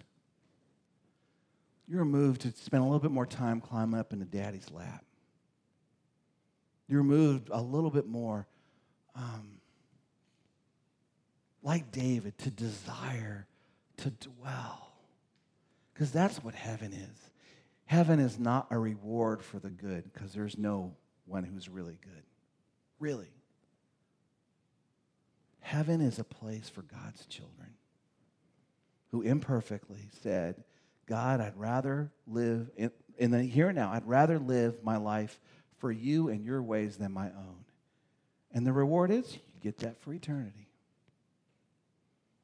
you're 1.89 2.05
moved 2.05 2.43
to 2.43 2.53
spend 2.53 2.83
a 2.83 2.85
little 2.85 2.99
bit 2.99 3.11
more 3.11 3.27
time 3.27 3.61
climbing 3.61 3.99
up 3.99 4.13
into 4.13 4.25
daddy's 4.25 4.71
lap. 4.73 5.05
You're 6.89 7.05
moved 7.05 7.49
a 7.51 7.61
little 7.61 7.91
bit 7.91 8.07
more, 8.07 8.47
um, 9.15 9.61
like 11.63 11.91
David, 11.93 12.37
to 12.39 12.51
desire 12.51 13.47
to 13.99 14.11
dwell. 14.11 14.93
Because 15.93 16.11
that's 16.11 16.43
what 16.45 16.55
heaven 16.55 16.93
is. 16.93 17.31
Heaven 17.87 18.19
is 18.19 18.39
not 18.39 18.67
a 18.71 18.79
reward 18.79 19.43
for 19.43 19.59
the 19.59 19.71
good, 19.71 20.13
because 20.13 20.33
there's 20.33 20.59
no 20.59 20.95
one 21.25 21.45
who's 21.45 21.69
really 21.69 21.99
good. 22.03 22.23
Really. 22.99 23.31
Heaven 25.61 26.01
is 26.01 26.19
a 26.19 26.25
place 26.25 26.69
for 26.69 26.83
God's 26.83 27.27
children 27.27 27.71
who 29.11 29.23
imperfectly 29.23 30.09
said, 30.23 30.63
God, 31.07 31.41
I'd 31.41 31.57
rather 31.57 32.11
live 32.27 32.71
in, 32.77 32.91
in 33.19 33.31
the 33.31 33.43
here 33.43 33.69
and 33.69 33.77
now, 33.77 33.93
I'd 33.93 34.07
rather 34.07 34.39
live 34.39 34.83
my 34.83 34.97
life 34.97 35.41
for 35.79 35.91
you 35.91 36.29
and 36.29 36.45
your 36.45 36.63
ways 36.63 36.97
than 36.97 37.13
my 37.13 37.27
own. 37.27 37.65
And 38.53 38.67
the 38.67 38.73
reward 38.73 39.11
is 39.11 39.35
you 39.35 39.61
get 39.63 39.79
that 39.79 40.01
for 40.01 40.13
eternity. 40.13 40.69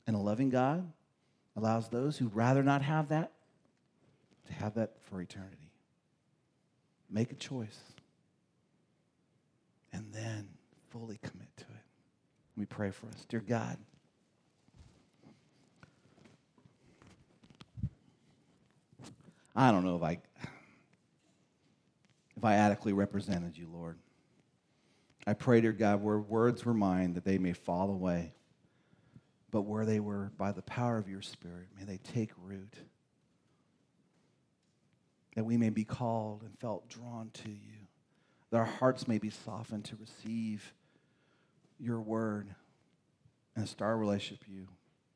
And 0.06 0.16
a 0.16 0.18
loving 0.18 0.50
God 0.50 0.90
allows 1.56 1.88
those 1.88 2.18
who'd 2.18 2.34
rather 2.34 2.62
not 2.62 2.82
have 2.82 3.08
that 3.08 3.32
to 4.46 4.52
have 4.52 4.74
that 4.74 4.92
for 5.02 5.20
eternity. 5.20 5.70
Make 7.10 7.30
a 7.32 7.36
choice. 7.36 7.78
And 9.92 10.06
then 10.12 10.48
fully 10.90 11.18
commit 11.22 11.54
to 11.58 11.64
it. 11.64 11.84
We 12.56 12.64
pray 12.64 12.90
for 12.90 13.06
us. 13.08 13.26
Dear 13.28 13.40
God, 13.40 13.76
I 19.54 19.70
don't 19.70 19.84
know 19.84 19.96
if 19.96 20.02
I 20.02 20.18
if 22.36 22.44
I 22.44 22.54
adequately 22.54 22.94
represented 22.94 23.56
you, 23.56 23.68
Lord. 23.72 23.98
I 25.26 25.34
pray, 25.34 25.60
dear 25.60 25.72
God, 25.72 26.02
where 26.02 26.18
words 26.18 26.64
were 26.64 26.74
mine, 26.74 27.12
that 27.14 27.24
they 27.24 27.38
may 27.38 27.52
fall 27.52 27.90
away. 27.90 28.34
But 29.52 29.62
where 29.62 29.84
they 29.84 30.00
were, 30.00 30.32
by 30.36 30.50
the 30.50 30.62
power 30.62 30.98
of 30.98 31.08
your 31.08 31.22
Spirit, 31.22 31.68
may 31.78 31.84
they 31.84 31.98
take 31.98 32.30
root. 32.42 32.74
That 35.36 35.44
we 35.44 35.56
may 35.56 35.70
be 35.70 35.84
called 35.84 36.42
and 36.42 36.58
felt 36.58 36.88
drawn 36.88 37.30
to 37.44 37.50
you. 37.50 37.86
That 38.50 38.56
our 38.58 38.64
hearts 38.64 39.06
may 39.06 39.18
be 39.18 39.30
softened 39.30 39.84
to 39.84 39.96
receive 39.96 40.74
your 41.78 42.00
word 42.00 42.54
and 43.54 43.68
start 43.68 43.92
a 43.92 43.96
relationship 43.96 44.40
with 44.40 44.56
you. 44.56 44.68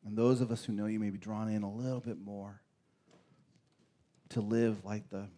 And 0.04 0.16
those 0.16 0.40
of 0.40 0.52
us 0.52 0.64
who 0.64 0.72
know 0.72 0.86
you 0.86 1.00
may 1.00 1.10
be 1.10 1.18
drawn 1.18 1.48
in 1.48 1.62
a 1.62 1.72
little 1.72 2.00
bit 2.00 2.18
more 2.22 2.60
to 4.30 4.40
live 4.40 4.84
like 4.84 5.08
the 5.10 5.28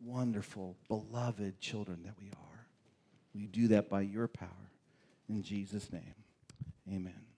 wonderful, 0.00 0.76
beloved 0.88 1.60
children 1.60 2.02
that 2.04 2.14
we 2.20 2.28
are. 2.28 2.66
We 3.34 3.46
do 3.46 3.68
that 3.68 3.88
by 3.88 4.02
your 4.02 4.28
power. 4.28 4.48
In 5.28 5.42
Jesus' 5.42 5.92
name, 5.92 6.14
amen. 6.88 7.29